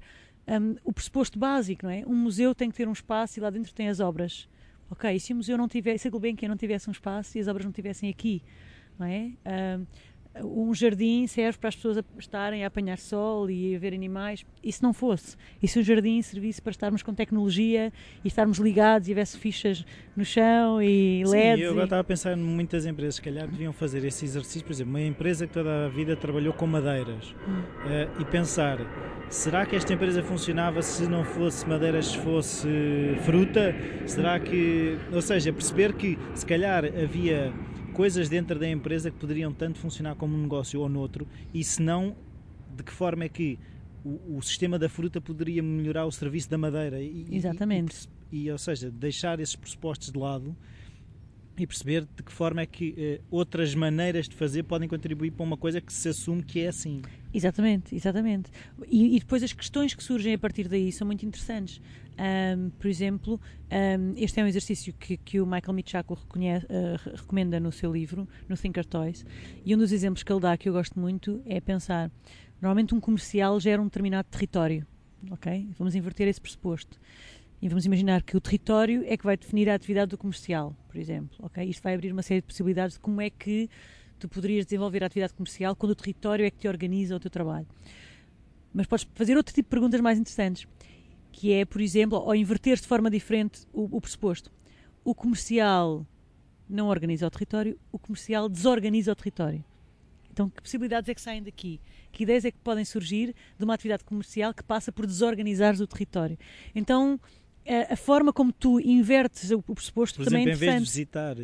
um, 0.48 0.76
o 0.82 0.92
pressuposto 0.92 1.38
básico, 1.38 1.84
não 1.84 1.90
é? 1.90 2.04
Um 2.06 2.14
museu 2.14 2.54
tem 2.54 2.70
que 2.70 2.76
ter 2.76 2.88
um 2.88 2.92
espaço 2.92 3.38
e 3.38 3.42
lá 3.42 3.50
dentro 3.50 3.74
tem 3.74 3.88
as 3.88 4.00
obras. 4.00 4.48
Ok, 4.88 5.10
e 5.14 5.20
se 5.20 5.32
o 5.32 5.36
museu 5.36 5.58
não 5.58 5.68
tivesse, 5.68 6.02
se 6.02 6.08
a 6.08 6.10
Gulbenkian 6.10 6.48
não 6.48 6.56
tivesse 6.56 6.88
um 6.88 6.92
espaço 6.92 7.36
e 7.36 7.40
as 7.40 7.48
obras 7.48 7.64
não 7.64 7.72
tivessem 7.72 8.08
aqui, 8.08 8.42
não 8.98 9.06
é? 9.06 9.32
Um, 9.44 9.86
um 10.42 10.74
jardim 10.74 11.26
serve 11.26 11.58
para 11.58 11.68
as 11.68 11.76
pessoas 11.76 11.98
estarem 12.18 12.64
a 12.64 12.66
apanhar 12.66 12.98
sol 12.98 13.50
e 13.50 13.74
a 13.74 13.78
ver 13.78 13.94
animais. 13.94 14.44
E 14.62 14.72
se 14.72 14.82
não 14.82 14.92
fosse? 14.92 15.36
E 15.62 15.68
se 15.68 15.78
o 15.78 15.82
jardim 15.82 16.20
servisse 16.22 16.60
para 16.60 16.70
estarmos 16.70 17.02
com 17.02 17.14
tecnologia 17.14 17.92
e 18.24 18.28
estarmos 18.28 18.58
ligados 18.58 19.08
e 19.08 19.12
houvesse 19.12 19.38
fichas 19.38 19.84
no 20.16 20.24
chão 20.24 20.80
e 20.82 21.22
Sim, 21.24 21.30
LEDs? 21.30 21.60
eu 21.64 21.70
agora 21.70 21.84
e... 21.84 21.86
estava 21.86 22.00
a 22.00 22.04
pensar 22.04 22.32
em 22.36 22.40
muitas 22.40 22.84
empresas, 22.86 23.16
se 23.16 23.22
calhar 23.22 23.48
deviam 23.48 23.72
fazer 23.72 24.04
esse 24.04 24.24
exercício, 24.24 24.64
por 24.64 24.72
exemplo, 24.72 24.92
uma 24.92 25.00
empresa 25.02 25.46
que 25.46 25.52
toda 25.52 25.86
a 25.86 25.88
vida 25.88 26.16
trabalhou 26.16 26.52
com 26.52 26.66
madeiras 26.66 27.34
Hum. 27.48 27.62
eh, 27.88 28.08
e 28.20 28.24
pensar, 28.24 28.78
será 29.28 29.64
que 29.64 29.76
esta 29.76 29.92
empresa 29.92 30.22
funcionava 30.22 30.82
se 30.82 31.08
não 31.08 31.24
fosse 31.24 31.66
madeiras, 31.68 32.06
se 32.08 32.18
fosse 32.18 32.68
fruta? 33.24 33.74
Será 34.06 34.38
que, 34.38 34.98
ou 35.12 35.20
seja, 35.22 35.52
perceber 35.52 35.94
que 35.94 36.18
se 36.34 36.44
calhar 36.44 36.84
havia 36.84 37.52
coisas 37.96 38.28
dentro 38.28 38.58
da 38.58 38.68
empresa 38.68 39.10
que 39.10 39.16
poderiam 39.16 39.50
tanto 39.54 39.78
funcionar 39.78 40.14
como 40.16 40.36
um 40.36 40.42
negócio 40.42 40.78
ou 40.82 40.86
noutro 40.86 41.26
e 41.54 41.64
se 41.64 41.80
não, 41.80 42.14
de 42.76 42.82
que 42.82 42.92
forma 42.92 43.24
é 43.24 43.28
que 43.28 43.58
o, 44.04 44.36
o 44.36 44.42
sistema 44.42 44.78
da 44.78 44.86
fruta 44.86 45.18
poderia 45.18 45.62
melhorar 45.62 46.04
o 46.04 46.12
serviço 46.12 46.50
da 46.50 46.58
madeira 46.58 47.00
e, 47.00 47.24
e- 47.30 47.36
Exatamente. 47.36 48.06
e, 48.30 48.42
e, 48.44 48.50
ou 48.52 48.58
seja, 48.58 48.90
deixar 48.90 49.40
esses 49.40 49.56
pressupostos 49.56 50.12
de 50.12 50.18
lado 50.18 50.54
e 51.56 51.66
perceber 51.66 52.02
de 52.14 52.22
que 52.22 52.30
forma 52.30 52.60
é 52.60 52.66
que 52.66 52.94
eh, 52.98 53.20
outras 53.30 53.74
maneiras 53.74 54.28
de 54.28 54.36
fazer 54.36 54.64
podem 54.64 54.86
contribuir 54.86 55.30
para 55.30 55.42
uma 55.42 55.56
coisa 55.56 55.80
que 55.80 55.90
se 55.90 56.10
assume 56.10 56.42
que 56.42 56.60
é 56.60 56.68
assim. 56.68 57.00
Exatamente, 57.32 57.96
exatamente. 57.96 58.50
E, 58.90 59.16
e 59.16 59.18
depois 59.18 59.42
as 59.42 59.54
questões 59.54 59.94
que 59.94 60.04
surgem 60.04 60.34
a 60.34 60.38
partir 60.38 60.68
daí 60.68 60.92
são 60.92 61.06
muito 61.06 61.24
interessantes. 61.24 61.80
Ahm, 62.18 62.70
por 62.78 62.86
exemplo, 62.86 63.40
ahm, 63.70 64.14
este 64.16 64.40
é 64.40 64.44
um 64.44 64.46
exercício 64.46 64.94
que, 64.94 65.16
que 65.18 65.40
o 65.40 65.46
Michael 65.46 65.74
Michako 65.74 66.14
ah, 66.14 66.96
re- 66.96 67.12
recomenda 67.14 67.60
no 67.60 67.70
seu 67.70 67.92
livro, 67.92 68.26
no 68.48 68.56
Thinker 68.56 68.86
Toys, 68.86 69.24
e 69.64 69.74
um 69.74 69.78
dos 69.78 69.92
exemplos 69.92 70.22
que 70.22 70.32
ele 70.32 70.40
dá 70.40 70.56
que 70.56 70.68
eu 70.68 70.72
gosto 70.72 70.98
muito 70.98 71.42
é 71.44 71.60
pensar: 71.60 72.10
normalmente 72.60 72.94
um 72.94 73.00
comercial 73.00 73.60
gera 73.60 73.80
um 73.82 73.84
determinado 73.84 74.28
território, 74.30 74.86
ok? 75.30 75.68
Vamos 75.78 75.94
inverter 75.94 76.26
esse 76.28 76.40
pressuposto. 76.40 76.98
E 77.60 77.68
vamos 77.68 77.86
imaginar 77.86 78.22
que 78.22 78.36
o 78.36 78.40
território 78.40 79.02
é 79.06 79.16
que 79.16 79.24
vai 79.24 79.36
definir 79.36 79.68
a 79.70 79.74
atividade 79.74 80.10
do 80.10 80.18
comercial, 80.18 80.76
por 80.88 80.96
exemplo, 80.98 81.36
ok? 81.40 81.64
Isto 81.64 81.82
vai 81.82 81.94
abrir 81.94 82.12
uma 82.12 82.22
série 82.22 82.40
de 82.42 82.46
possibilidades 82.46 82.94
de 82.96 83.00
como 83.00 83.20
é 83.20 83.30
que 83.30 83.68
tu 84.18 84.28
poderias 84.28 84.64
desenvolver 84.66 85.02
a 85.02 85.06
atividade 85.06 85.32
comercial 85.34 85.74
quando 85.74 85.92
o 85.92 85.94
território 85.94 86.44
é 86.44 86.50
que 86.50 86.58
te 86.58 86.68
organiza 86.68 87.16
o 87.16 87.20
teu 87.20 87.30
trabalho. 87.30 87.66
Mas 88.74 88.86
podes 88.86 89.06
fazer 89.14 89.36
outro 89.38 89.54
tipo 89.54 89.66
de 89.66 89.70
perguntas 89.70 90.00
mais 90.02 90.18
interessantes, 90.18 90.66
que 91.36 91.52
é, 91.52 91.66
por 91.66 91.82
exemplo, 91.82 92.18
ou 92.18 92.34
inverter 92.34 92.76
de 92.80 92.86
forma 92.86 93.10
diferente 93.10 93.66
o, 93.70 93.94
o 93.94 94.00
pressuposto. 94.00 94.50
O 95.04 95.14
comercial 95.14 96.06
não 96.66 96.88
organiza 96.88 97.26
o 97.26 97.30
território, 97.30 97.78
o 97.92 97.98
comercial 97.98 98.48
desorganiza 98.48 99.12
o 99.12 99.14
território. 99.14 99.62
Então, 100.32 100.48
que 100.48 100.62
possibilidades 100.62 101.10
é 101.10 101.14
que 101.14 101.20
saem 101.20 101.42
daqui? 101.42 101.78
Que 102.10 102.22
ideias 102.22 102.46
é 102.46 102.50
que 102.50 102.58
podem 102.64 102.86
surgir 102.86 103.34
de 103.58 103.64
uma 103.64 103.74
atividade 103.74 104.02
comercial 104.02 104.54
que 104.54 104.62
passa 104.62 104.90
por 104.90 105.06
desorganizares 105.06 105.78
o 105.78 105.86
território? 105.86 106.38
Então, 106.74 107.20
a, 107.68 107.92
a 107.92 107.96
forma 107.96 108.32
como 108.32 108.50
tu 108.50 108.80
invertes 108.80 109.50
o, 109.50 109.62
o 109.68 109.74
pressuposto 109.74 110.18
Por 110.18 110.24
também 110.24 110.44
exemplo, 110.44 110.52
é 110.52 110.56
em 110.56 110.58
vez 110.58 110.60
de 110.60 110.64
interessante. 110.64 110.90
visitar 110.90 111.36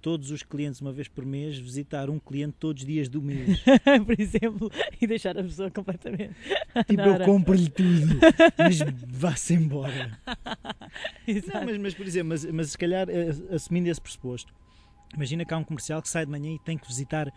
todos 0.00 0.30
os 0.30 0.42
clientes 0.42 0.80
uma 0.80 0.92
vez 0.92 1.08
por 1.08 1.24
mês, 1.24 1.58
visitar 1.58 2.10
um 2.10 2.18
cliente 2.18 2.56
todos 2.58 2.82
os 2.82 2.86
dias 2.86 3.08
do 3.08 3.22
mês. 3.22 3.58
por 4.06 4.20
exemplo, 4.20 4.70
e 5.00 5.06
deixar 5.06 5.38
a 5.38 5.42
pessoa 5.42 5.70
completamente. 5.70 6.34
tipo, 6.86 7.02
eu 7.02 7.20
compro-lhe 7.24 7.68
tudo, 7.68 8.18
mas 8.58 8.78
vá-se 9.06 9.54
embora. 9.54 10.18
Exato. 11.26 11.58
Não, 11.58 11.64
mas, 11.66 11.78
mas, 11.78 11.94
por 11.94 12.06
exemplo, 12.06 12.28
mas, 12.30 12.44
mas 12.44 12.70
se 12.70 12.78
calhar 12.78 13.08
eh, 13.08 13.30
assumindo 13.54 13.88
esse 13.88 14.00
pressuposto, 14.00 14.52
imagina 15.14 15.44
que 15.44 15.54
há 15.54 15.58
um 15.58 15.64
comercial 15.64 16.00
que 16.02 16.08
sai 16.08 16.24
de 16.24 16.30
manhã 16.30 16.52
e 16.54 16.58
tem 16.58 16.78
que 16.78 16.86
visitar 16.86 17.32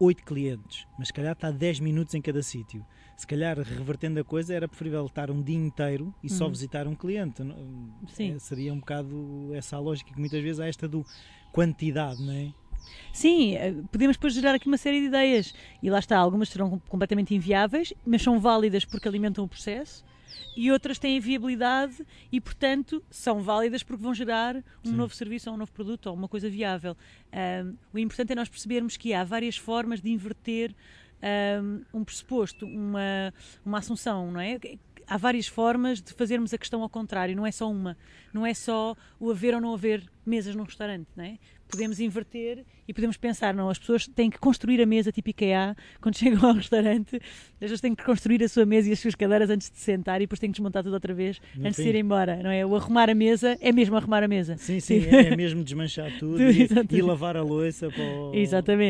oito 0.00 0.24
clientes, 0.24 0.86
mas 0.98 1.08
se 1.08 1.14
calhar 1.14 1.32
está 1.32 1.50
10 1.50 1.80
minutos 1.80 2.14
em 2.14 2.20
cada 2.20 2.42
sítio. 2.42 2.84
Se 3.16 3.26
calhar, 3.26 3.56
revertendo 3.58 4.18
a 4.20 4.24
coisa, 4.24 4.52
era 4.54 4.66
preferível 4.68 5.06
estar 5.06 5.30
um 5.30 5.40
dia 5.42 5.56
inteiro 5.56 6.12
e 6.22 6.28
só 6.28 6.44
Uhum. 6.46 6.50
visitar 6.50 6.86
um 6.86 6.94
cliente. 6.96 7.42
Sim. 8.08 8.32
eh, 8.34 8.38
seria 8.38 8.72
um 8.72 8.78
bocado 8.80 9.50
essa 9.54 9.76
a 9.76 9.80
lógica 9.80 10.12
que 10.12 10.18
muitas 10.18 10.42
vezes 10.42 10.58
há 10.60 10.66
esta 10.66 10.88
do 10.88 11.06
quantidade, 11.52 12.20
não 12.20 12.32
é? 12.32 12.52
Sim, 13.12 13.54
eh, 13.54 13.74
podemos 13.90 14.16
depois 14.16 14.34
gerar 14.34 14.54
aqui 14.54 14.66
uma 14.66 14.76
série 14.76 15.00
de 15.00 15.06
ideias. 15.06 15.54
E 15.82 15.88
lá 15.88 15.98
está, 16.00 16.18
algumas 16.18 16.48
serão 16.48 16.70
com- 16.70 16.80
completamente 16.80 17.34
inviáveis, 17.34 17.92
mas 18.04 18.22
são 18.22 18.38
válidas 18.40 18.84
porque 18.84 19.08
alimentam 19.08 19.44
o 19.44 19.48
processo. 19.48 20.04
E 20.56 20.70
outras 20.70 20.98
têm 20.98 21.18
viabilidade 21.20 22.04
e, 22.30 22.40
portanto, 22.40 23.02
são 23.10 23.40
válidas 23.40 23.82
porque 23.82 24.02
vão 24.02 24.12
gerar 24.14 24.56
um 24.56 24.62
Sim. 24.90 24.94
novo 24.96 25.14
serviço 25.14 25.48
ou 25.48 25.54
um 25.54 25.58
novo 25.58 25.72
produto 25.72 26.06
ou 26.06 26.14
uma 26.14 26.28
coisa 26.28 26.48
viável. 26.50 26.96
Ahm, 27.32 27.74
o 27.92 27.98
importante 27.98 28.32
é 28.32 28.34
nós 28.36 28.48
percebermos 28.48 28.96
que 28.96 29.12
há 29.14 29.22
várias 29.24 29.56
formas 29.56 30.00
de 30.00 30.10
inverter 30.10 30.74
um 31.92 32.04
pressuposto, 32.04 32.66
uma, 32.66 33.32
uma 33.64 33.78
assunção, 33.78 34.30
não 34.30 34.40
é? 34.40 34.58
Há 35.06 35.18
várias 35.18 35.46
formas 35.46 36.00
de 36.00 36.14
fazermos 36.14 36.54
a 36.54 36.58
questão 36.58 36.82
ao 36.82 36.88
contrário, 36.88 37.36
não 37.36 37.46
é 37.46 37.52
só 37.52 37.70
uma. 37.70 37.96
Não 38.32 38.46
é 38.46 38.54
só 38.54 38.96
o 39.20 39.30
haver 39.30 39.54
ou 39.54 39.60
não 39.60 39.74
haver 39.74 40.02
mesas 40.24 40.54
num 40.54 40.62
restaurante, 40.64 41.06
não 41.14 41.24
é? 41.24 41.36
Podemos 41.68 41.98
inverter 42.00 42.64
e 42.88 42.94
podemos 42.94 43.16
pensar, 43.16 43.52
não, 43.52 43.68
as 43.68 43.78
pessoas 43.78 44.06
têm 44.06 44.30
que 44.30 44.38
construir 44.38 44.80
a 44.80 44.86
mesa 44.86 45.10
tipo 45.12 45.28
IKEA 45.30 45.76
quando 46.00 46.16
chegam 46.16 46.48
ao 46.48 46.54
restaurante, 46.54 47.16
as 47.16 47.58
pessoas 47.58 47.80
têm 47.82 47.94
que 47.94 48.02
construir 48.04 48.42
a 48.44 48.48
sua 48.48 48.64
mesa 48.64 48.88
e 48.88 48.92
as 48.92 49.00
suas 49.00 49.14
cadeiras 49.14 49.50
antes 49.50 49.70
de 49.70 49.78
sentar 49.78 50.20
e 50.20 50.24
depois 50.24 50.38
têm 50.38 50.50
que 50.50 50.54
desmontar 50.56 50.82
tudo 50.82 50.94
outra 50.94 51.12
vez 51.12 51.38
No 51.54 51.66
antes 51.66 51.76
de 51.76 51.82
fim. 51.82 51.88
ir 51.90 51.96
embora, 51.96 52.42
não 52.42 52.50
é? 52.50 52.64
O 52.64 52.74
arrumar 52.76 53.10
a 53.10 53.14
mesa 53.14 53.58
é 53.60 53.72
mesmo 53.72 53.96
arrumar 53.96 54.22
a 54.22 54.28
mesa. 54.28 54.56
Sim, 54.56 54.80
sim, 54.80 55.04
é, 55.06 55.26
é 55.32 55.36
mesmo 55.36 55.62
desmanchar 55.64 56.10
tudo 56.18 56.40
e, 56.40 56.66
e 56.92 57.02
lavar 57.02 57.36
a 57.36 57.42
louça 57.42 57.90
para, 57.90 58.02
o- 58.02 58.32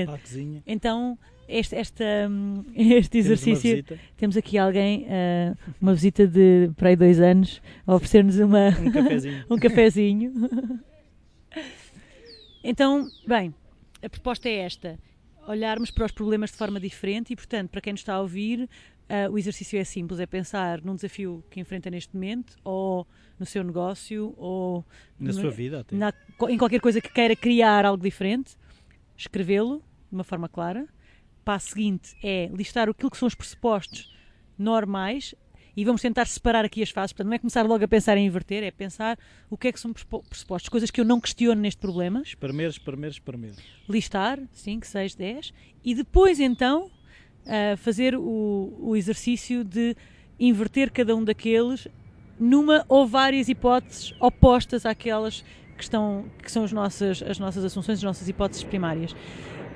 para 0.07 0.15
a 0.15 0.19
cozinha. 0.19 0.63
Então, 0.67 1.19
este, 1.49 1.75
esta, 1.77 2.05
hum, 2.31 2.65
este 2.75 3.11
Temos 3.11 3.27
exercício, 3.27 3.71
visita, 3.71 3.99
temos 4.17 4.37
aqui 4.37 4.57
alguém, 4.59 5.07
ah, 5.09 5.57
uma 5.81 5.95
visita 5.95 6.27
de 6.27 6.71
para 6.77 6.89
aí 6.91 6.97
dois 6.97 7.21
anos, 7.21 7.61
a 7.87 7.95
oferecer-nos 7.95 8.39
uma, 8.39 8.69
um 8.81 8.91
cafezinho. 8.93 9.45
um 9.51 9.59
cafezinho. 9.59 10.33
Então, 12.63 13.09
bem, 13.27 13.55
a 14.03 14.09
proposta 14.09 14.49
é 14.49 14.57
esta: 14.59 14.99
olharmos 15.47 15.91
para 15.91 16.07
os 16.07 16.13
problemas 16.13 16.51
de 16.51 16.57
forma 16.57 16.81
diferente 16.81 17.33
e, 17.33 17.37
portanto, 17.37 17.71
para 17.71 17.81
quem 17.81 17.93
nos 17.93 18.01
está 18.01 18.15
a 18.15 18.21
ouvir, 18.21 18.69
ah, 19.09 19.29
o 19.31 19.39
exercício 19.39 19.79
é 19.79 19.85
simples: 19.85 20.21
é 20.21 20.27
pensar 20.27 20.81
num 20.83 20.95
desafio 20.95 21.45
que 21.51 21.61
enfrenta 21.61 21.91
neste 21.91 22.15
momento, 22.15 22.57
ou 22.65 23.07
no 23.39 23.45
seu 23.45 23.63
negócio, 23.65 24.33
ou 24.37 24.85
Na 25.19 25.33
sua 25.33 25.51
vida 25.51 25.81
até. 25.81 25.95
na- 25.97 26.13
em 26.49 26.57
qualquer 26.57 26.81
coisa 26.81 27.01
que 27.01 27.13
queira 27.13 27.35
criar 27.37 27.85
algo 27.85 28.03
diferente, 28.03 28.57
escrevê-lo 29.17 29.79
de 30.09 30.15
uma 30.15 30.25
forma 30.25 30.49
clara. 30.49 30.87
Passo 31.45 31.69
seguinte 31.71 32.17
é 32.23 32.49
listar 32.53 32.89
aquilo 32.89 33.11
que 33.11 33.17
são 33.17 33.27
os 33.29 33.35
pressupostos 33.35 34.13
normais 34.59 35.35
e 35.77 35.85
vamos 35.85 36.01
tentar 36.01 36.27
separar 36.27 36.65
aqui 36.65 36.83
as 36.83 36.91
fases. 36.91 37.13
Portanto, 37.13 37.27
não 37.29 37.35
é 37.35 37.39
começar 37.39 37.63
logo 37.67 37.85
a 37.85 37.89
pensar 37.89 38.17
em 38.17 38.27
inverter, 38.27 38.63
é 38.63 38.71
pensar 38.71 39.19
o 39.51 39.57
que 39.59 39.69
é 39.69 39.73
que 39.73 39.81
são 39.81 39.93
pressupo- 39.93 40.23
pressupostos, 40.29 40.69
coisas 40.69 40.91
que 40.91 41.01
eu 41.01 41.05
não 41.05 41.21
questiono 41.21 41.61
neste 41.61 41.81
problema, 41.81 42.23
Espremer, 42.23 42.69
espremer, 42.71 43.11
espremer. 43.11 43.55
listar 43.89 44.39
5, 44.53 44.87
6, 44.87 45.15
10 45.17 45.53
e 45.85 45.95
depois 45.95 46.39
então 46.41 46.91
fazer 47.79 48.15
o, 48.17 48.75
o 48.81 48.97
exercício 48.97 49.63
de 49.65 49.95
inverter 50.41 50.91
cada 50.91 51.15
um 51.15 51.23
daqueles 51.23 51.87
numa 52.41 52.85
ou 52.89 53.07
várias 53.07 53.49
hipóteses 53.49 54.15
opostas 54.19 54.87
àquelas 54.87 55.45
que, 55.77 55.83
estão, 55.83 56.25
que 56.43 56.51
são 56.51 56.65
as 56.65 56.73
nossas, 56.73 57.23
as 57.23 57.39
nossas 57.39 57.65
assunções, 57.65 57.99
as 57.99 58.03
nossas 58.03 58.29
hipóteses 58.29 58.65
primárias. 58.65 59.15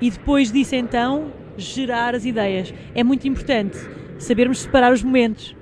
E 0.00 0.10
depois 0.10 0.52
disso 0.52 0.74
então 0.74 1.32
gerar 1.56 2.14
as 2.14 2.24
ideias. 2.24 2.72
É 2.94 3.02
muito 3.02 3.26
importante 3.26 3.76
sabermos 4.18 4.60
separar 4.60 4.92
os 4.92 5.02
momentos. 5.02 5.56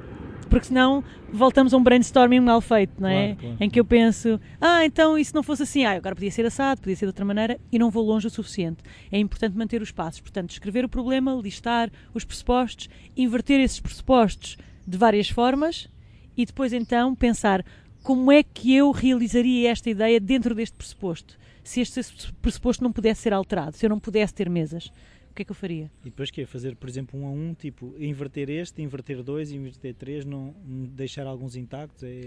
porque 0.49 0.67
senão 0.67 1.03
voltamos 1.33 1.75
a 1.75 1.77
um 1.77 1.83
brainstorming 1.83 2.41
mal 2.41 2.61
feito, 2.61 3.01
não 3.01 3.09
é? 3.09 3.35
Claro, 3.35 3.41
claro. 3.41 3.57
Em 3.61 3.71
que 3.71 3.81
eu 3.81 3.85
penso, 3.85 4.41
ah, 4.61 4.85
então 4.85 5.19
e 5.19 5.25
se 5.25 5.35
não 5.35 5.43
fosse 5.43 5.63
assim, 5.63 5.85
ah, 5.85 5.93
agora 5.93 6.15
podia 6.15 6.31
ser 6.31 6.47
assado, 6.47 6.81
podia 6.81 6.97
ser 6.97 7.07
de 7.07 7.11
outra 7.11 7.25
maneira, 7.25 7.59
e 7.71 7.79
não 7.79 7.91
vou 7.91 8.05
longe 8.05 8.27
o 8.27 8.31
suficiente. 8.31 8.79
É 9.11 9.19
importante 9.19 9.57
manter 9.57 9.83
os 9.83 9.91
passos, 9.91 10.21
portanto, 10.21 10.51
escrever 10.51 10.85
o 10.85 10.89
problema, 10.89 11.35
listar 11.35 11.91
os 12.15 12.25
pressupostos, 12.25 12.89
inverter 13.17 13.61
esses 13.61 13.81
pressupostos 13.81 14.57
de 14.87 14.97
várias 14.97 15.29
formas 15.29 15.89
e 16.37 16.47
depois 16.47 16.73
então 16.73 17.15
pensar 17.15 17.65
como 18.03 18.31
é 18.31 18.43
que 18.43 18.75
eu 18.75 18.93
realizaria 18.93 19.71
esta 19.71 19.91
ideia 19.91 20.21
dentro 20.21 20.55
deste 20.55 20.77
pressuposto. 20.77 21.37
Se 21.67 21.81
este 21.81 22.01
pressuposto 22.41 22.85
não 22.85 22.93
pudesse 22.93 23.23
ser 23.23 23.33
alterado, 23.33 23.77
se 23.77 23.85
eu 23.85 23.91
não 23.91 23.99
pudesse 23.99 24.33
ter 24.33 24.49
mesas, 24.49 24.87
o 25.31 25.35
que 25.35 25.43
é 25.43 25.45
que 25.45 25.51
eu 25.51 25.55
faria? 25.57 25.91
E 26.03 26.11
depois 26.11 26.31
que 26.31 26.41
é 26.43 26.47
fazer, 26.47 26.77
por 26.77 26.89
exemplo, 26.89 27.19
um 27.21 27.27
a 27.27 27.31
um, 27.31 27.55
tipo, 27.55 27.93
inverter 27.99 28.49
este, 28.49 28.81
inverter 28.83 29.21
dois, 29.21 29.51
inverter 29.51 29.93
três, 29.95 30.25
não 30.25 30.55
deixar 30.65 31.27
alguns 31.27 31.57
intactos. 31.57 32.05
É... 32.05 32.21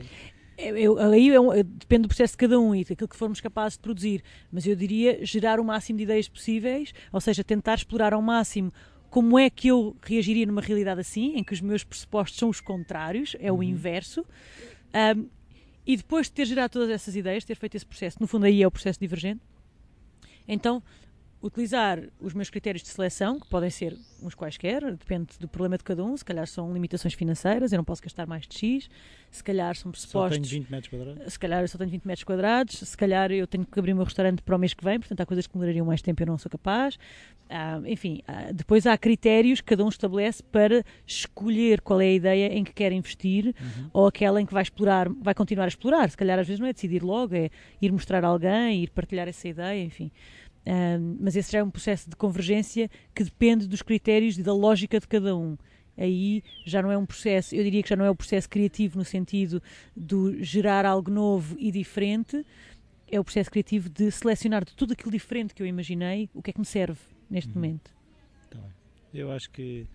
Eu- 0.57 0.99
aí 0.99 1.29
é 1.29 1.39
um- 1.39 1.53
é- 1.53 1.63
depende 1.63 2.01
do 2.01 2.07
processo 2.09 2.33
de 2.33 2.37
cada 2.37 2.59
um 2.59 2.75
e 2.75 2.83
daquilo 2.83 3.07
que 3.07 3.15
formos 3.15 3.39
capazes 3.39 3.77
de 3.77 3.81
produzir, 3.81 4.21
mas 4.51 4.67
eu 4.67 4.75
diria 4.75 5.25
gerar 5.25 5.57
o 5.57 5.63
máximo 5.63 5.95
de 5.95 6.03
ideias 6.03 6.27
possíveis, 6.27 6.93
ou 7.13 7.21
seja, 7.21 7.41
tentar 7.41 7.75
explorar 7.75 8.13
ao 8.13 8.21
máximo 8.21 8.73
como 9.09 9.39
é 9.39 9.49
que 9.49 9.69
eu 9.69 9.95
reagiria 10.03 10.45
numa 10.45 10.59
realidade 10.61 10.99
assim, 10.99 11.37
em 11.37 11.45
que 11.45 11.53
os 11.53 11.61
meus 11.61 11.85
pressupostos 11.85 12.37
são 12.37 12.49
os 12.49 12.59
contrários, 12.59 13.37
é 13.39 13.49
o 13.49 13.55
Uhum. 13.55 13.63
inverso, 13.63 14.25
Ahm, 14.91 15.27
e 15.85 15.97
depois 15.97 16.27
de 16.27 16.33
ter 16.33 16.45
gerado 16.45 16.73
todas 16.73 16.89
essas 16.89 17.15
ideias, 17.15 17.43
ter 17.43 17.55
feito 17.55 17.75
esse 17.75 17.85
processo, 17.85 18.17
no 18.19 18.27
fundo 18.27 18.45
aí 18.45 18.61
é 18.61 18.67
o 18.67 18.71
processo 18.71 18.99
divergente, 18.99 19.41
então 20.47 20.81
utilizar 21.41 22.01
os 22.19 22.33
meus 22.33 22.49
critérios 22.49 22.83
de 22.83 22.89
seleção, 22.89 23.39
que 23.39 23.47
podem 23.47 23.69
ser 23.69 23.97
uns 24.21 24.35
quaisquer, 24.35 24.81
depende 24.95 25.27
do 25.39 25.47
problema 25.47 25.77
de 25.77 25.83
cada 25.85 26.03
um, 26.03 26.15
se 26.17 26.25
calhar 26.25 26.45
são 26.45 26.73
limitações 26.73 27.13
financeiras, 27.13 27.71
eu 27.71 27.77
não 27.77 27.85
posso 27.85 28.01
gastar 28.03 28.27
mais 28.27 28.45
de 28.45 28.57
X, 28.57 28.89
se 29.31 29.41
calhar 29.41 29.73
são 29.77 29.89
Só 29.93 30.27
pressupostos 30.27 30.49
tenho 30.49 30.63
20 30.63 30.69
metros 30.71 30.89
quadrados. 30.89 31.33
se 31.33 31.39
calhar 31.39 31.61
eu 31.61 31.67
só 31.69 31.77
tenho 31.77 31.89
20 31.89 32.03
metros 32.05 32.23
quadrados, 32.25 32.75
se 32.79 32.97
calhar 32.97 33.31
eu 33.31 33.47
tenho 33.47 33.65
que 33.65 33.79
abrir 33.79 33.93
o 33.93 33.95
meu 33.95 34.03
restaurante 34.03 34.41
para 34.41 34.55
o 34.55 34.59
mês 34.59 34.73
que 34.73 34.83
vem, 34.83 34.99
portanto 34.99 35.21
há 35.21 35.25
coisas 35.25 35.47
que 35.47 35.53
demorariam 35.53 35.85
mais 35.85 36.01
tempo 36.01 36.21
e 36.21 36.23
eu 36.23 36.27
não 36.27 36.37
sou 36.37 36.49
capaz. 36.51 36.97
Ah, 37.49 37.79
enfim, 37.85 38.21
ah, 38.27 38.51
depois 38.53 38.85
há 38.85 38.97
critérios 38.97 39.61
que 39.61 39.67
cada 39.67 39.85
um 39.85 39.89
estabelece 39.89 40.43
para 40.43 40.83
escolher 41.07 41.79
qual 41.81 42.01
é 42.01 42.05
a 42.05 42.13
ideia 42.13 42.53
em 42.53 42.63
que 42.65 42.73
quer 42.73 42.91
investir 42.91 43.55
Uhum. 43.59 43.89
ou 43.93 44.07
aquela 44.07 44.41
em 44.41 44.45
que 44.45 44.53
vai 44.53 44.63
explorar, 44.63 45.07
vai 45.09 45.33
continuar 45.33 45.65
a 45.65 45.67
explorar. 45.69 46.09
Se 46.09 46.17
calhar 46.17 46.37
às 46.37 46.45
vezes 46.45 46.59
não 46.59 46.67
é 46.67 46.73
decidir 46.73 47.01
logo, 47.01 47.33
é 47.33 47.49
ir 47.81 47.91
mostrar 47.93 48.23
a 48.25 48.27
alguém, 48.27 48.83
ir 48.83 48.89
partilhar 48.89 49.27
essa 49.27 49.47
ideia, 49.47 49.81
enfim. 49.81 50.11
Ah, 50.71 50.99
mas 51.19 51.35
esse 51.35 51.51
já 51.51 51.59
é 51.59 51.63
um 51.63 51.71
processo 51.71 52.07
de 52.07 52.15
convergência 52.15 52.91
que 53.15 53.23
depende 53.23 53.67
dos 53.67 53.81
critérios 53.81 54.37
e 54.37 54.43
da 54.43 54.53
lógica 54.53 54.99
de 54.99 55.07
cada 55.07 55.35
um. 55.35 55.57
Aí 55.97 56.43
já 56.63 56.79
não 56.83 56.91
é 56.91 56.97
um 56.97 57.07
processo, 57.07 57.55
eu 57.55 57.63
diria 57.63 57.81
que 57.81 57.89
já 57.89 57.95
não 57.95 58.05
é 58.05 58.09
o 58.09 58.15
processo 58.15 58.47
criativo 58.47 58.95
no 58.97 59.03
sentido 59.03 59.61
do 59.97 60.41
gerar 60.43 60.85
algo 60.85 61.09
novo 61.09 61.55
e 61.59 61.71
diferente, 61.71 62.45
é 63.11 63.19
o 63.19 63.23
processo 63.23 63.49
criativo 63.49 63.89
de 63.89 64.11
selecionar 64.11 64.63
de 64.63 64.75
tudo 64.75 64.93
aquilo 64.93 65.11
diferente 65.11 65.55
que 65.55 65.63
eu 65.63 65.67
imaginei, 65.67 66.29
o 66.35 66.41
que 66.43 66.51
é 66.51 66.53
que 66.53 66.59
me 66.59 66.65
serve 66.65 66.99
neste 67.29 67.49
Uhum. 67.49 67.55
momento. 67.55 67.91
Tá. 68.51 68.59
Eu 69.11 69.31
acho 69.31 69.49
que 69.49 69.87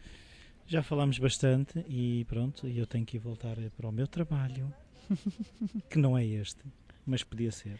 já 0.66 0.83
falámos 0.83 1.19
bastante 1.21 1.78
e 1.88 2.25
pronto, 2.25 2.66
e 2.69 2.76
eu 2.78 2.87
tenho 2.87 3.07
que 3.07 3.16
ir 3.16 3.21
voltar 3.21 3.57
para 3.76 3.88
o 3.88 3.93
meu 3.93 4.09
trabalho, 4.09 4.75
que 5.88 5.99
não 5.99 6.19
é 6.19 6.25
este, 6.26 6.61
mas 7.07 7.23
podia 7.23 7.52
ser. 7.52 7.78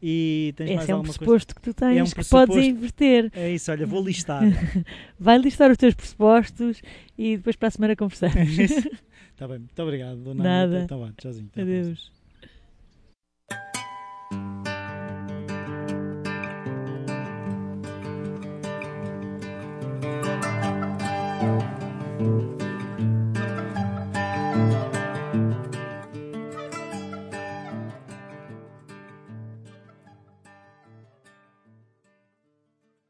E 0.00 0.52
tens 0.56 0.68
mais 0.70 0.82
Esse 0.82 0.90
é 0.90 0.94
um 0.94 0.98
alguma 0.98 1.12
coisa? 1.14 1.18
pressuposto 1.18 1.54
que 1.56 1.60
tu 1.62 1.74
tens, 1.74 1.96
É 1.98 2.02
um 2.02 2.06
que 2.06 2.14
podes 2.14 2.28
pressuposto. 2.28 2.60
inverter. 2.60 3.30
É 3.34 3.50
isso, 3.52 3.70
olha, 3.72 3.86
vou 3.86 4.02
listar. 4.04 4.42
Vai 5.18 5.38
listar 5.38 5.70
os 5.70 5.76
teus 5.76 5.94
pressupostos 5.94 6.80
e 7.16 7.36
depois 7.36 7.56
para 7.56 7.68
a 7.68 7.70
semana 7.72 7.96
conversamos. 7.96 8.36
Está 8.58 9.48
bem, 9.48 9.58
muito 9.58 9.82
obrigado, 9.82 10.16
dona 10.18 10.44
Nada. 10.44 10.82
Então 10.84 11.00
vá, 11.00 11.10
tchauzinho. 11.16 11.50
Adeus. 11.56 12.17